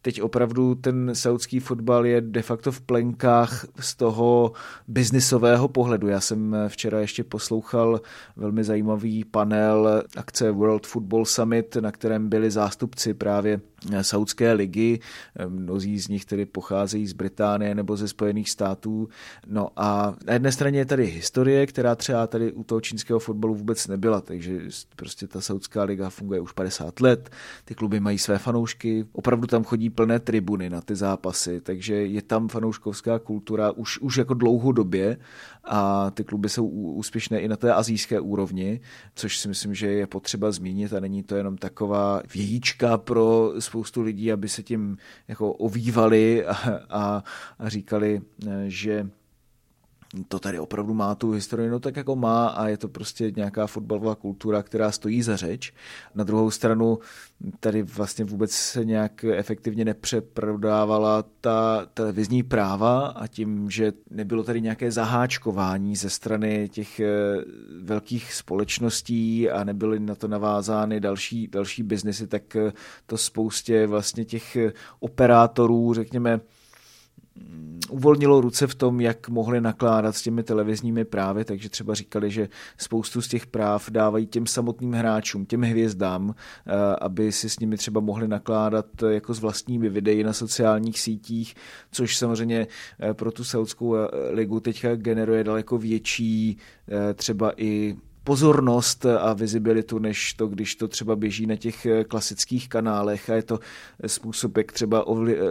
Teď 0.01 0.21
opravdu 0.21 0.75
ten 0.75 1.11
saudský 1.13 1.59
fotbal 1.59 2.05
je 2.05 2.21
de 2.21 2.41
facto 2.41 2.71
v 2.71 2.81
plenkách 2.81 3.65
z 3.79 3.95
toho 3.95 4.51
biznisového 4.87 5.67
pohledu. 5.67 6.07
Já 6.07 6.19
jsem 6.19 6.55
včera 6.67 6.99
ještě 6.99 7.23
poslouchal 7.23 8.01
velmi 8.35 8.63
zajímavý 8.63 9.23
panel 9.23 10.03
akce 10.17 10.51
World 10.51 10.87
Football 10.87 11.25
Summit, 11.25 11.75
na 11.75 11.91
kterém 11.91 12.29
byli 12.29 12.51
zástupci 12.51 13.13
právě 13.13 13.58
Danke. 13.59 13.78
Saudské 14.01 14.53
ligy, 14.53 14.99
mnozí 15.47 15.99
z 15.99 16.07
nich 16.07 16.25
tedy 16.25 16.45
pocházejí 16.45 17.07
z 17.07 17.13
Británie 17.13 17.75
nebo 17.75 17.97
ze 17.97 18.07
Spojených 18.07 18.49
států. 18.49 19.09
No 19.47 19.69
a 19.75 20.15
na 20.25 20.33
jedné 20.33 20.51
straně 20.51 20.79
je 20.79 20.85
tady 20.85 21.05
historie, 21.05 21.67
která 21.67 21.95
třeba 21.95 22.27
tady 22.27 22.51
u 22.53 22.63
toho 22.63 22.81
čínského 22.81 23.19
fotbalu 23.19 23.55
vůbec 23.55 23.87
nebyla, 23.87 24.21
takže 24.21 24.61
prostě 24.95 25.27
ta 25.27 25.41
Saudská 25.41 25.83
liga 25.83 26.09
funguje 26.09 26.39
už 26.39 26.51
50 26.51 26.99
let, 26.99 27.29
ty 27.65 27.75
kluby 27.75 27.99
mají 27.99 28.17
své 28.17 28.37
fanoušky, 28.37 29.05
opravdu 29.11 29.47
tam 29.47 29.63
chodí 29.63 29.89
plné 29.89 30.19
tribuny 30.19 30.69
na 30.69 30.81
ty 30.81 30.95
zápasy, 30.95 31.61
takže 31.61 31.95
je 31.95 32.21
tam 32.21 32.47
fanouškovská 32.47 33.19
kultura 33.19 33.71
už, 33.71 33.99
už 33.99 34.17
jako 34.17 34.33
dlouhodobě 34.33 35.17
a 35.63 36.11
ty 36.11 36.23
kluby 36.23 36.49
jsou 36.49 36.67
úspěšné 36.67 37.39
i 37.39 37.47
na 37.47 37.55
té 37.55 37.73
azijské 37.73 38.19
úrovni, 38.19 38.79
což 39.15 39.37
si 39.37 39.47
myslím, 39.47 39.73
že 39.75 39.87
je 39.87 40.07
potřeba 40.07 40.51
zmínit 40.51 40.93
a 40.93 40.99
není 40.99 41.23
to 41.23 41.35
jenom 41.35 41.57
taková 41.57 42.21
vějíčka 42.33 42.97
pro 42.97 43.53
spoustu 43.69 44.01
lidí, 44.01 44.31
aby 44.31 44.49
se 44.49 44.63
tím 44.63 44.97
jako 45.27 45.53
ovývali 45.53 46.45
a, 46.45 46.55
a, 46.89 47.23
a 47.59 47.69
říkali, 47.69 48.21
že 48.67 49.09
to 50.27 50.39
tady 50.39 50.59
opravdu 50.59 50.93
má 50.93 51.15
tu 51.15 51.31
historii, 51.31 51.69
no 51.69 51.79
tak 51.79 51.95
jako 51.95 52.15
má 52.15 52.47
a 52.47 52.67
je 52.67 52.77
to 52.77 52.87
prostě 52.87 53.31
nějaká 53.35 53.67
fotbalová 53.67 54.15
kultura, 54.15 54.63
která 54.63 54.91
stojí 54.91 55.21
za 55.21 55.35
řeč. 55.35 55.73
Na 56.15 56.23
druhou 56.23 56.51
stranu 56.51 56.99
tady 57.59 57.83
vlastně 57.83 58.25
vůbec 58.25 58.51
se 58.51 58.85
nějak 58.85 59.23
efektivně 59.23 59.85
nepřeprodávala 59.85 61.23
ta 61.41 61.87
televizní 61.93 62.43
práva 62.43 63.07
a 63.07 63.27
tím, 63.27 63.69
že 63.71 63.93
nebylo 64.09 64.43
tady 64.43 64.61
nějaké 64.61 64.91
zaháčkování 64.91 65.95
ze 65.95 66.09
strany 66.09 66.69
těch 66.69 66.99
eh, 66.99 67.07
velkých 67.81 68.33
společností 68.33 69.49
a 69.49 69.63
nebyly 69.63 69.99
na 69.99 70.15
to 70.15 70.27
navázány 70.27 70.99
další, 70.99 71.47
další 71.47 71.83
biznesy, 71.83 72.27
tak 72.27 72.55
eh, 72.55 72.71
to 73.05 73.17
spoustě 73.17 73.87
vlastně 73.87 74.25
těch 74.25 74.57
operátorů, 74.99 75.93
řekněme, 75.93 76.39
uvolnilo 77.89 78.41
ruce 78.41 78.67
v 78.67 78.75
tom, 78.75 79.01
jak 79.01 79.29
mohli 79.29 79.61
nakládat 79.61 80.15
s 80.15 80.21
těmi 80.21 80.43
televizními 80.43 81.05
právy, 81.05 81.45
takže 81.45 81.69
třeba 81.69 81.93
říkali, 81.93 82.31
že 82.31 82.49
spoustu 82.77 83.21
z 83.21 83.27
těch 83.27 83.47
práv 83.47 83.89
dávají 83.89 84.27
těm 84.27 84.47
samotným 84.47 84.93
hráčům, 84.93 85.45
těm 85.45 85.61
hvězdám, 85.61 86.35
eh, 86.35 86.95
aby 87.01 87.31
si 87.31 87.49
s 87.49 87.59
nimi 87.59 87.77
třeba 87.77 88.01
mohli 88.01 88.27
nakládat 88.27 88.85
jako 89.09 89.33
s 89.33 89.39
vlastními 89.39 89.89
videi 89.89 90.23
na 90.23 90.33
sociálních 90.33 90.99
sítích, 90.99 91.55
což 91.91 92.17
samozřejmě 92.17 92.67
eh, 92.99 93.13
pro 93.13 93.31
tu 93.31 93.43
Saudskou 93.43 93.95
eh, 93.95 94.07
ligu 94.31 94.59
teďka 94.59 94.95
generuje 94.95 95.43
daleko 95.43 95.77
větší 95.77 96.57
třeba 97.15 97.51
i 97.57 97.95
pozornost 98.29 99.05
a 99.05 99.33
vizibilitu, 99.33 99.99
než 99.99 100.33
to, 100.33 100.47
když 100.47 100.75
to 100.75 100.87
třeba 100.87 101.15
běží 101.15 101.45
na 101.45 101.55
těch 101.55 101.85
eh, 101.85 102.03
klasických 102.03 102.69
kanálech 102.69 103.29
a 103.29 103.35
je 103.35 103.43
to 103.43 103.59
způsob, 104.07 104.57
jak 104.57 104.71
třeba 104.71 105.07
ovli, 105.07 105.37
eh, 105.37 105.41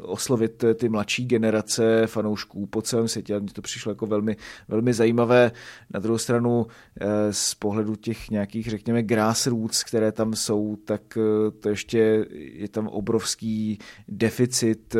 oslovit 0.00 0.64
ty 0.74 0.88
mladší 0.88 1.26
generace 1.26 2.06
fanoušků 2.06 2.66
po 2.66 2.82
celém 2.82 3.08
světě. 3.08 3.36
A 3.36 3.38
mně 3.38 3.52
to 3.52 3.62
přišlo 3.62 3.92
jako 3.92 4.06
velmi, 4.06 4.36
velmi 4.68 4.92
zajímavé. 4.92 5.52
Na 5.94 6.00
druhou 6.00 6.18
stranu 6.18 6.66
eh, 7.00 7.32
z 7.32 7.54
pohledu 7.54 7.96
těch 7.96 8.30
nějakých, 8.30 8.70
řekněme, 8.70 9.02
grassroots, 9.02 9.84
které 9.84 10.12
tam 10.12 10.34
jsou, 10.34 10.76
tak 10.84 11.18
to 11.60 11.68
ještě 11.68 12.26
je 12.52 12.68
tam 12.68 12.88
obrovský 12.88 13.78
deficit 14.08 14.96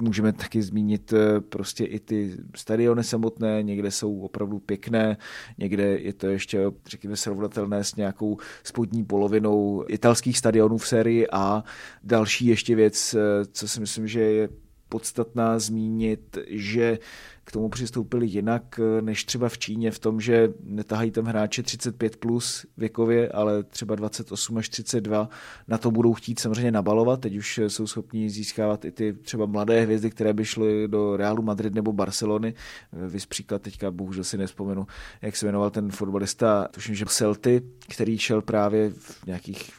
Můžeme 0.00 0.32
taky 0.32 0.62
zmínit 0.62 1.12
eh, 1.12 1.40
prostě 1.40 1.84
i 1.84 2.00
ty 2.00 2.36
stadiony 2.56 3.04
samotné, 3.04 3.62
někde 3.62 3.90
jsou 3.90 4.20
opravdu 4.20 4.58
pěkné, 4.58 5.16
někde 5.58 5.82
je 5.82 6.12
to 6.12 6.26
ještě, 6.26 6.60
řekněme, 6.86 7.16
srovnatelné 7.16 7.84
s 7.84 7.96
nějakou 7.96 8.38
spodní 8.64 9.04
polovinou 9.04 9.84
italských 9.88 10.38
stadionů 10.38 10.78
v 10.78 10.88
sérii 10.88 11.26
A. 11.32 11.64
Další 12.02 12.46
ještě 12.46 12.74
věc, 12.74 13.14
eh, 13.14 13.46
co 13.52 13.68
si 13.68 13.80
myslím, 13.80 14.08
že 14.08 14.20
je 14.20 14.48
podstatná 14.88 15.58
zmínit, 15.58 16.38
že 16.48 16.98
k 17.46 17.52
tomu 17.52 17.68
přistoupili 17.68 18.26
jinak 18.26 18.80
než 19.00 19.24
třeba 19.24 19.48
v 19.48 19.58
Číně 19.58 19.90
v 19.90 19.98
tom, 19.98 20.20
že 20.20 20.52
netahají 20.64 21.10
tam 21.10 21.24
hráče 21.24 21.62
35 21.62 22.16
plus 22.16 22.66
věkově, 22.76 23.28
ale 23.28 23.62
třeba 23.62 23.94
28 23.94 24.58
až 24.58 24.68
32. 24.68 25.28
Na 25.68 25.78
to 25.78 25.90
budou 25.90 26.14
chtít 26.14 26.40
samozřejmě 26.40 26.70
nabalovat. 26.70 27.20
Teď 27.20 27.36
už 27.36 27.60
jsou 27.68 27.86
schopni 27.86 28.30
získávat 28.30 28.84
i 28.84 28.92
ty 28.92 29.12
třeba 29.12 29.46
mladé 29.46 29.80
hvězdy, 29.80 30.10
které 30.10 30.32
by 30.32 30.44
šly 30.44 30.88
do 30.88 31.16
Realu 31.16 31.42
Madrid 31.42 31.74
nebo 31.74 31.92
Barcelony. 31.92 32.54
Vys 32.92 33.26
příklad 33.26 33.62
teďka, 33.62 33.90
bohužel 33.90 34.24
si 34.24 34.38
nespomenu, 34.38 34.86
jak 35.22 35.36
se 35.36 35.46
jmenoval 35.46 35.70
ten 35.70 35.90
fotbalista, 35.90 36.68
tuším, 36.70 36.94
že 36.94 37.04
Celty, 37.08 37.62
který 37.88 38.18
šel 38.18 38.42
právě 38.42 38.90
v 38.90 39.26
nějakých 39.26 39.70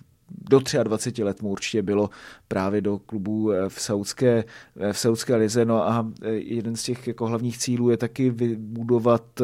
do 0.49 0.59
23 0.83 1.23
let 1.23 1.41
mu 1.41 1.49
určitě 1.49 1.81
bylo 1.81 2.09
právě 2.47 2.81
do 2.81 2.99
klubů 2.99 3.51
eh, 3.51 3.69
v 3.69 3.81
Saudské, 3.81 4.43
eh, 4.79 4.93
v 4.93 4.97
Saudské 4.97 5.35
lize. 5.35 5.65
No 5.65 5.87
a 5.87 6.11
eh, 6.21 6.29
jeden 6.31 6.75
z 6.75 6.83
těch 6.83 7.07
jako 7.07 7.27
hlavních 7.27 7.57
cílů 7.57 7.89
je 7.89 7.97
taky 7.97 8.29
vybudovat 8.29 9.41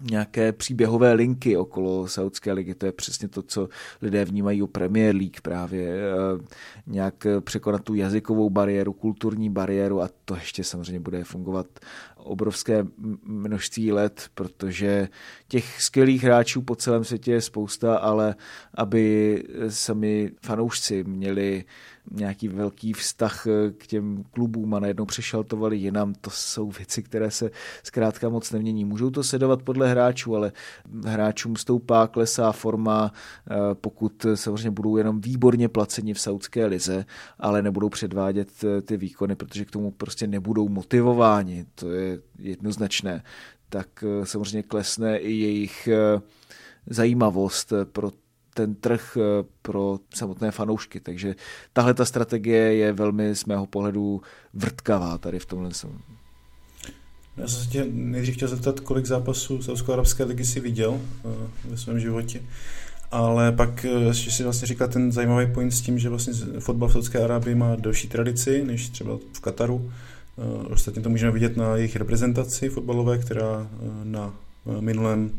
nějaké 0.00 0.52
příběhové 0.52 1.12
linky 1.12 1.56
okolo 1.56 2.08
Saudské 2.08 2.52
ligy. 2.52 2.74
To 2.74 2.86
je 2.86 2.92
přesně 2.92 3.28
to, 3.28 3.42
co 3.42 3.68
lidé 4.02 4.24
vnímají 4.24 4.62
o 4.62 4.66
Premier 4.66 5.16
League 5.16 5.40
právě. 5.40 5.98
Nějak 6.86 7.26
překonat 7.40 7.84
tu 7.84 7.94
jazykovou 7.94 8.50
bariéru, 8.50 8.92
kulturní 8.92 9.50
bariéru 9.50 10.02
a 10.02 10.08
to 10.24 10.34
ještě 10.34 10.64
samozřejmě 10.64 11.00
bude 11.00 11.24
fungovat 11.24 11.66
obrovské 12.16 12.86
množství 13.24 13.92
let, 13.92 14.28
protože 14.34 15.08
těch 15.48 15.82
skvělých 15.82 16.24
hráčů 16.24 16.62
po 16.62 16.76
celém 16.76 17.04
světě 17.04 17.32
je 17.32 17.40
spousta, 17.40 17.96
ale 17.96 18.34
aby 18.74 19.44
sami 19.68 20.30
fanoušci 20.42 21.04
měli 21.04 21.64
nějaký 22.10 22.48
velký 22.48 22.92
vztah 22.92 23.46
eh, 23.46 23.70
k 23.70 23.86
těm 23.86 24.24
klubům 24.30 24.74
a 24.74 24.80
najednou 24.80 25.04
přešaltovali 25.04 25.76
jinam. 25.76 26.14
To 26.14 26.30
jsou 26.30 26.70
věci, 26.70 27.02
které 27.02 27.30
se 27.30 27.50
zkrátka 27.82 28.28
moc 28.28 28.52
nemění. 28.52 28.84
Můžou 28.84 29.10
to 29.10 29.24
sledovat 29.24 29.62
podle 29.62 29.88
hráčů, 29.88 30.36
ale 30.36 30.52
hráčům 31.04 31.56
stoupá, 31.56 32.06
klesá 32.06 32.52
forma, 32.52 33.12
eh, 33.50 33.54
pokud 33.74 34.26
samozřejmě 34.34 34.70
budou 34.70 34.96
jenom 34.96 35.20
výborně 35.20 35.68
placeni 35.68 36.14
v 36.14 36.20
saudské 36.20 36.66
lize, 36.66 37.04
ale 37.38 37.62
nebudou 37.62 37.88
předvádět 37.88 38.48
eh, 38.64 38.82
ty 38.82 38.96
výkony, 38.96 39.34
protože 39.34 39.64
k 39.64 39.70
tomu 39.70 39.90
prostě 39.90 40.26
nebudou 40.26 40.68
motivováni. 40.68 41.66
To 41.74 41.90
je 41.90 42.18
jednoznačné. 42.38 43.22
Tak 43.68 44.04
samozřejmě 44.24 44.62
klesne 44.62 45.18
i 45.18 45.32
jejich 45.32 45.88
zajímavost 46.86 47.72
pro 47.92 48.10
ten 48.56 48.74
trh 48.74 49.16
eh, 49.20 49.44
pro 49.62 49.98
samotné 50.14 50.50
fanoušky. 50.50 51.00
Takže 51.00 51.34
tahle 51.72 51.94
ta 51.94 52.04
strategie 52.04 52.74
je 52.74 52.92
velmi 52.92 53.36
z 53.36 53.44
mého 53.44 53.66
pohledu 53.66 54.22
vrtkavá 54.54 55.18
tady 55.18 55.38
v 55.38 55.46
tomhle. 55.46 55.70
Já 57.36 57.48
jsem 57.48 57.64
se 57.64 57.70
tě 57.70 57.86
nejdřív 57.90 58.34
chtěl 58.34 58.48
zeptat, 58.48 58.80
kolik 58.80 59.06
zápasů 59.06 59.62
Saudsko-Arabské 59.62 60.24
ligy 60.24 60.44
si 60.44 60.60
viděl 60.60 60.90
uh, 60.90 61.00
ve 61.64 61.76
svém 61.76 62.00
životě. 62.00 62.42
Ale 63.10 63.52
pak 63.52 63.84
eh, 63.84 63.88
ještě 63.88 64.30
si 64.30 64.42
vlastně 64.44 64.66
říkal 64.66 64.88
ten 64.88 65.12
zajímavý 65.12 65.52
point 65.52 65.72
s 65.72 65.80
tím, 65.80 65.98
že 65.98 66.08
vlastně 66.08 66.32
fotbal 66.60 66.88
v 66.88 66.92
Saudské 66.92 67.24
Arábii 67.24 67.54
má 67.54 67.76
delší 67.76 68.08
tradici 68.08 68.64
než 68.64 68.88
třeba 68.88 69.18
v 69.32 69.40
Kataru. 69.40 69.92
Ostatně 70.70 71.02
to 71.02 71.08
můžeme 71.08 71.32
vidět 71.32 71.56
na 71.56 71.76
jejich 71.76 71.96
reprezentaci 71.96 72.68
fotbalové, 72.68 73.18
která 73.18 73.68
na 74.04 74.34
minulém 74.80 75.30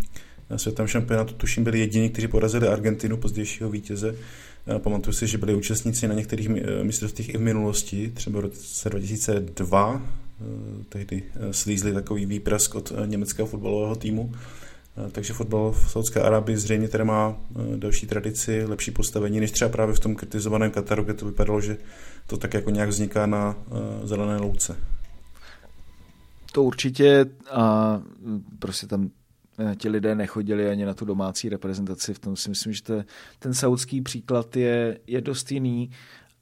na 0.49 0.57
světovém 0.57 0.88
šampionátu 0.88 1.33
tuším 1.33 1.63
byli 1.63 1.79
jediní, 1.79 2.10
kteří 2.10 2.27
porazili 2.27 2.67
Argentinu, 2.67 3.17
pozdějšího 3.17 3.69
vítěze. 3.69 4.15
Pamatuju 4.77 5.13
si, 5.13 5.27
že 5.27 5.38
byli 5.38 5.55
účastníci 5.55 6.07
na 6.07 6.13
některých 6.13 6.49
eh, 6.49 6.83
mistrovstvích 6.83 7.29
i 7.33 7.38
v 7.38 7.41
minulosti, 7.41 8.12
třeba 8.13 8.39
v 8.39 8.41
roce 8.41 8.89
2002, 8.89 10.01
eh, 10.01 10.43
tehdy 10.89 11.23
eh, 11.36 11.53
slízli 11.53 11.93
takový 11.93 12.25
výprask 12.25 12.75
od 12.75 12.93
německého 13.05 13.47
fotbalového 13.47 13.95
týmu. 13.95 14.33
Takže 15.12 15.33
fotbal 15.33 15.71
v 15.71 15.91
Saudské 15.91 16.21
Arábii 16.21 16.57
zřejmě 16.57 16.88
tedy 16.88 17.03
má 17.03 17.38
další 17.75 18.07
tradici, 18.07 18.65
lepší 18.65 18.91
postavení, 18.91 19.39
než 19.39 19.51
třeba 19.51 19.69
právě 19.69 19.95
v 19.95 19.99
tom 19.99 20.15
kritizovaném 20.15 20.71
Kataru, 20.71 21.03
kde 21.03 21.13
to 21.13 21.25
vypadalo, 21.25 21.62
že 21.62 21.77
to 22.27 22.38
tak 22.38 22.53
jako 22.53 22.69
nějak 22.69 22.89
vzniká 22.89 23.25
na 23.25 23.55
zelené 24.03 24.38
louce. 24.38 24.77
To 26.51 26.63
určitě 26.63 27.25
a 27.51 28.01
prostě 28.60 28.88
tam 28.88 29.10
Eh, 29.10 29.26
ti 29.77 29.89
lidé 29.89 30.15
nechodili 30.15 30.69
ani 30.69 30.85
na 30.85 30.93
tu 30.93 31.05
domácí 31.05 31.49
reprezentaci. 31.49 32.13
V 32.13 32.19
tom 32.19 32.35
si 32.35 32.49
myslím, 32.49 32.73
že 32.73 32.83
to, 32.83 33.03
ten 33.39 33.53
saudský 33.53 34.01
příklad 34.01 34.55
je, 34.55 34.99
je 35.07 35.21
dost 35.21 35.51
jiný. 35.51 35.89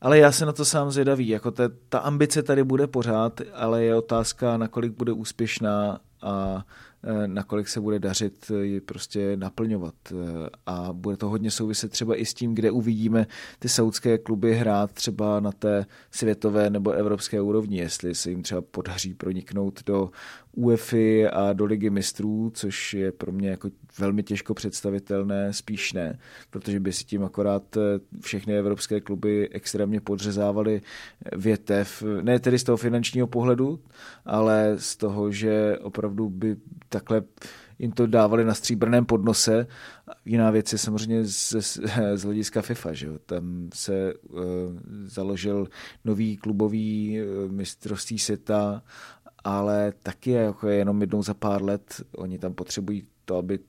Ale 0.02 0.18
já 0.18 0.32
se 0.32 0.46
na 0.46 0.54
to 0.54 0.66
sám 0.66 0.92
zvědavý. 0.92 1.28
Jako 1.28 1.52
ta, 1.52 1.64
ta 1.90 2.00
ambice 2.00 2.44
tady 2.44 2.64
bude 2.64 2.88
pořád, 2.88 3.42
ale 3.54 3.84
je 3.84 3.96
otázka, 3.96 4.58
nakolik 4.58 4.94
bude 4.94 5.12
úspěšná 5.12 6.00
a 6.22 6.66
Eh, 7.08 7.28
nakolik 7.28 7.68
se 7.68 7.82
bude 7.82 8.00
dařit 8.00 8.52
ji 8.62 8.82
prostě 8.82 9.38
naplňovat. 9.38 9.94
Eh, 10.12 10.50
a 10.66 10.94
bude 10.94 11.18
to 11.18 11.30
hodně 11.30 11.52
souviset 11.52 11.92
třeba 11.92 12.16
i 12.16 12.26
s 12.26 12.34
tím, 12.34 12.56
kde 12.56 12.72
uvidíme 12.72 13.28
ty 13.60 13.70
saudské 13.70 14.18
kluby 14.18 14.56
hrát 14.56 14.92
třeba 14.92 15.40
na 15.40 15.52
té 15.52 15.86
světové 16.12 16.70
nebo 16.70 16.92
evropské 16.92 17.42
úrovni, 17.42 17.78
jestli 17.78 18.16
se 18.16 18.30
jim 18.30 18.44
třeba 18.44 18.62
podaří 18.62 19.14
proniknout 19.14 19.84
do 19.86 20.10
UEFI 20.56 21.28
a 21.28 21.54
do 21.54 21.66
Ligy 21.66 21.90
mistrů, 21.90 22.52
což 22.54 22.94
je 22.94 23.12
pro 23.12 23.32
mě 23.32 23.50
jako 23.50 23.70
velmi 24.00 24.24
těžko 24.24 24.54
představitelné, 24.54 25.54
spíš 25.54 25.94
ne, 25.94 26.20
protože 26.50 26.80
by 26.80 26.94
si 26.94 27.06
tím 27.06 27.24
akorát 27.24 27.78
eh, 27.78 27.80
všechny 28.22 28.58
evropské 28.58 29.02
kluby 29.02 29.50
extrémně 29.50 30.02
podřezávaly 30.02 30.82
větev, 31.36 32.04
ne 32.22 32.40
tedy 32.40 32.60
z 32.60 32.64
toho 32.64 32.78
finančního 32.78 33.28
pohledu, 33.28 33.80
ale 34.26 34.76
z 34.78 34.98
toho, 34.98 35.32
že 35.32 35.78
opravdu 35.82 36.30
by 36.30 36.56
takhle 36.90 37.24
jim 37.80 37.92
to 37.92 38.08
dávali 38.08 38.46
na 38.46 38.54
stříbrném 38.54 39.06
podnose. 39.06 39.68
Jiná 40.26 40.52
věc 40.52 40.72
je 40.72 40.78
samozřejmě 40.78 41.26
z, 41.26 41.56
z 42.16 42.24
hlediska 42.24 42.62
FIFA. 42.62 42.94
Že 42.94 43.08
jo? 43.08 43.20
Tam 43.26 43.70
se 43.74 44.14
uh, 44.14 44.42
založil 45.06 45.68
nový 46.06 46.38
klubový 46.38 47.20
uh, 47.22 47.52
mistrovství 47.52 48.20
světa, 48.20 48.84
ale 49.44 49.94
taky 50.04 50.32
je 50.32 50.42
jako 50.42 50.68
jenom 50.68 51.02
jednou 51.02 51.24
za 51.24 51.34
pár 51.34 51.64
let. 51.64 52.04
Oni 52.16 52.40
tam 52.40 52.54
potřebují 52.54 53.08
to, 53.26 53.38
aby 53.38 53.60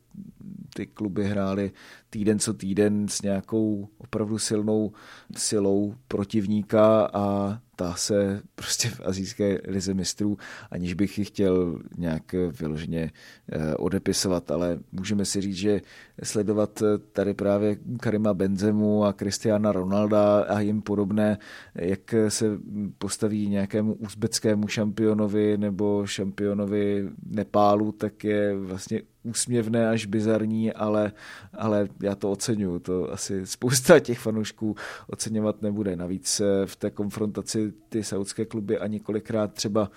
ty 0.75 0.87
kluby 0.87 1.25
hrály 1.25 1.73
týden 2.11 2.39
co 2.39 2.55
týden 2.55 3.09
s 3.09 3.23
nějakou 3.23 3.89
opravdu 3.99 4.39
silnou 4.39 4.93
silou 5.37 5.95
protivníka 6.09 7.11
a 7.13 7.59
ta 7.77 7.95
se 7.95 8.43
prostě 8.55 8.89
v 8.89 9.01
azijské 9.05 9.59
lize 9.69 9.95
mistrů, 9.95 10.39
aniž 10.71 10.95
bych 10.95 11.19
ji 11.19 11.25
chtěl 11.25 11.79
nějak 11.99 12.35
vyloženě 12.61 13.11
eh, 13.53 13.75
odepisovat, 13.75 14.51
ale 14.51 14.79
můžeme 14.93 15.25
si 15.25 15.41
říct, 15.41 15.57
že 15.57 15.81
sledovat 16.23 16.83
tady 17.13 17.35
právě 17.35 17.77
Karima 18.01 18.35
Benzemu 18.35 19.05
a 19.05 19.13
Cristiana 19.13 19.73
Ronalda 19.73 20.41
a 20.43 20.61
jim 20.61 20.83
podobné, 20.83 21.39
jak 21.75 22.15
se 22.29 22.59
postaví 22.99 23.49
nějakému 23.49 23.95
uzbeckému 23.95 24.69
šampionovi 24.69 25.59
nebo 25.59 26.07
šampionovi 26.07 27.09
Nepálu, 27.27 27.93
tak 27.93 28.25
je 28.25 28.57
vlastně 28.57 29.03
úsměvné 29.27 29.89
až 29.89 30.07
bizarní, 30.07 30.73
ale, 30.73 31.13
ale 31.55 31.89
já 32.03 32.15
to 32.15 32.31
oceňuju. 32.31 32.79
To 32.79 33.13
asi 33.13 33.47
spousta 33.47 34.01
těch 34.01 34.19
fanoušků 34.19 34.77
oceňovat 35.07 35.63
nebude. 35.63 35.97
Navíc 35.97 36.41
eh, 36.41 36.67
v 36.67 36.77
té 36.77 36.91
konfrontaci 36.91 37.73
ty 37.89 38.05
saudské 38.05 38.45
kluby 38.45 38.79
ani 38.79 39.01
kolikrát 39.01 39.53
třeba 39.53 39.91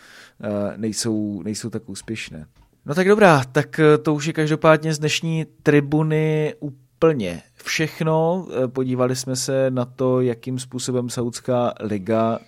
eh, 0.43 0.77
nejsou, 0.77 1.41
nejsou 1.43 1.69
tak 1.69 1.89
úspěšné. 1.89 2.45
No 2.85 2.95
tak 2.95 3.07
dobrá, 3.07 3.43
tak 3.43 3.79
eh, 3.79 3.97
to 3.97 4.13
už 4.13 4.25
je 4.25 4.33
každopádně 4.33 4.93
z 4.93 4.99
dnešní 4.99 5.45
tribuny 5.63 6.55
úplně 6.59 7.41
všechno. 7.63 8.47
Podívali 8.67 9.15
jsme 9.15 9.35
se 9.35 9.71
na 9.71 9.85
to, 9.85 10.21
jakým 10.21 10.59
způsobem 10.59 11.09
Saudská 11.09 11.73
liga 11.79 12.39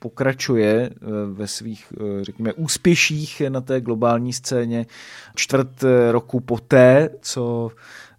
pokračuje 0.00 0.90
ve 1.32 1.46
svých, 1.46 1.92
řekněme, 2.22 2.52
úspěších 2.52 3.42
na 3.48 3.60
té 3.60 3.80
globální 3.80 4.32
scéně 4.32 4.86
čtvrt 5.34 5.84
roku 6.10 6.40
poté, 6.40 7.10
co 7.20 7.70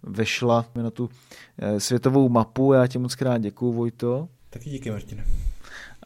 vešla 0.02 0.66
na 0.74 0.90
tu 0.90 1.10
eh, 1.58 1.80
světovou 1.80 2.28
mapu. 2.28 2.72
Já 2.72 2.86
ti 2.86 2.98
moc 2.98 3.14
krát 3.14 3.38
děkuju, 3.38 3.72
Vojto. 3.72 4.28
Taky 4.50 4.70
díky, 4.70 4.90
Martine. 4.90 5.24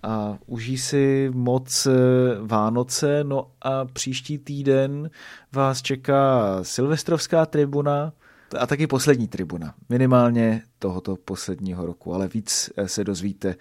A 0.03 0.39
užij 0.47 0.79
si 0.79 1.31
moc 1.35 1.87
eh, 1.87 1.93
Vánoce, 2.41 3.25
no 3.25 3.51
a 3.63 3.85
příští 3.85 4.39
týden 4.39 5.11
vás 5.53 5.83
čeká 5.83 6.59
Silvestrovská 6.63 7.47
tribuna 7.47 8.13
a 8.59 8.67
taky 8.67 8.87
poslední 8.87 9.29
tribuna, 9.29 9.75
minimálně 9.89 10.63
tohoto 10.79 11.17
posledního 11.17 11.87
roku, 11.87 12.15
ale 12.15 12.29
víc 12.29 12.71
eh, 12.77 12.89
se 12.89 13.05
dozvíte 13.05 13.55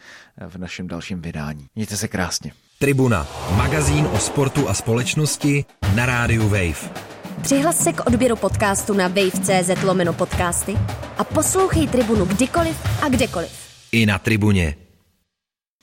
v 0.47 0.57
našem 0.57 0.87
dalším 0.87 1.21
vydání. 1.21 1.67
Mějte 1.75 1.97
se 1.97 2.07
krásně. 2.07 2.51
Tribuna, 2.79 3.27
magazín 3.57 4.07
o 4.13 4.17
sportu 4.17 4.69
a 4.69 4.73
společnosti 4.73 5.65
na 5.95 6.05
rádiu 6.05 6.43
Wave. 6.43 6.89
Přihlas 7.41 7.83
se 7.83 7.93
k 7.93 8.07
odběru 8.07 8.35
podcastu 8.35 8.93
na 8.93 9.07
wave.cz 9.07 9.83
lomeno 9.83 10.13
podcasty 10.13 10.77
a 11.17 11.23
poslouchej 11.23 11.87
Tribunu 11.87 12.25
kdykoliv 12.25 13.03
a 13.03 13.09
kdekoliv. 13.09 13.51
I 13.91 14.05
na 14.05 14.19
Tribuně. 14.19 14.84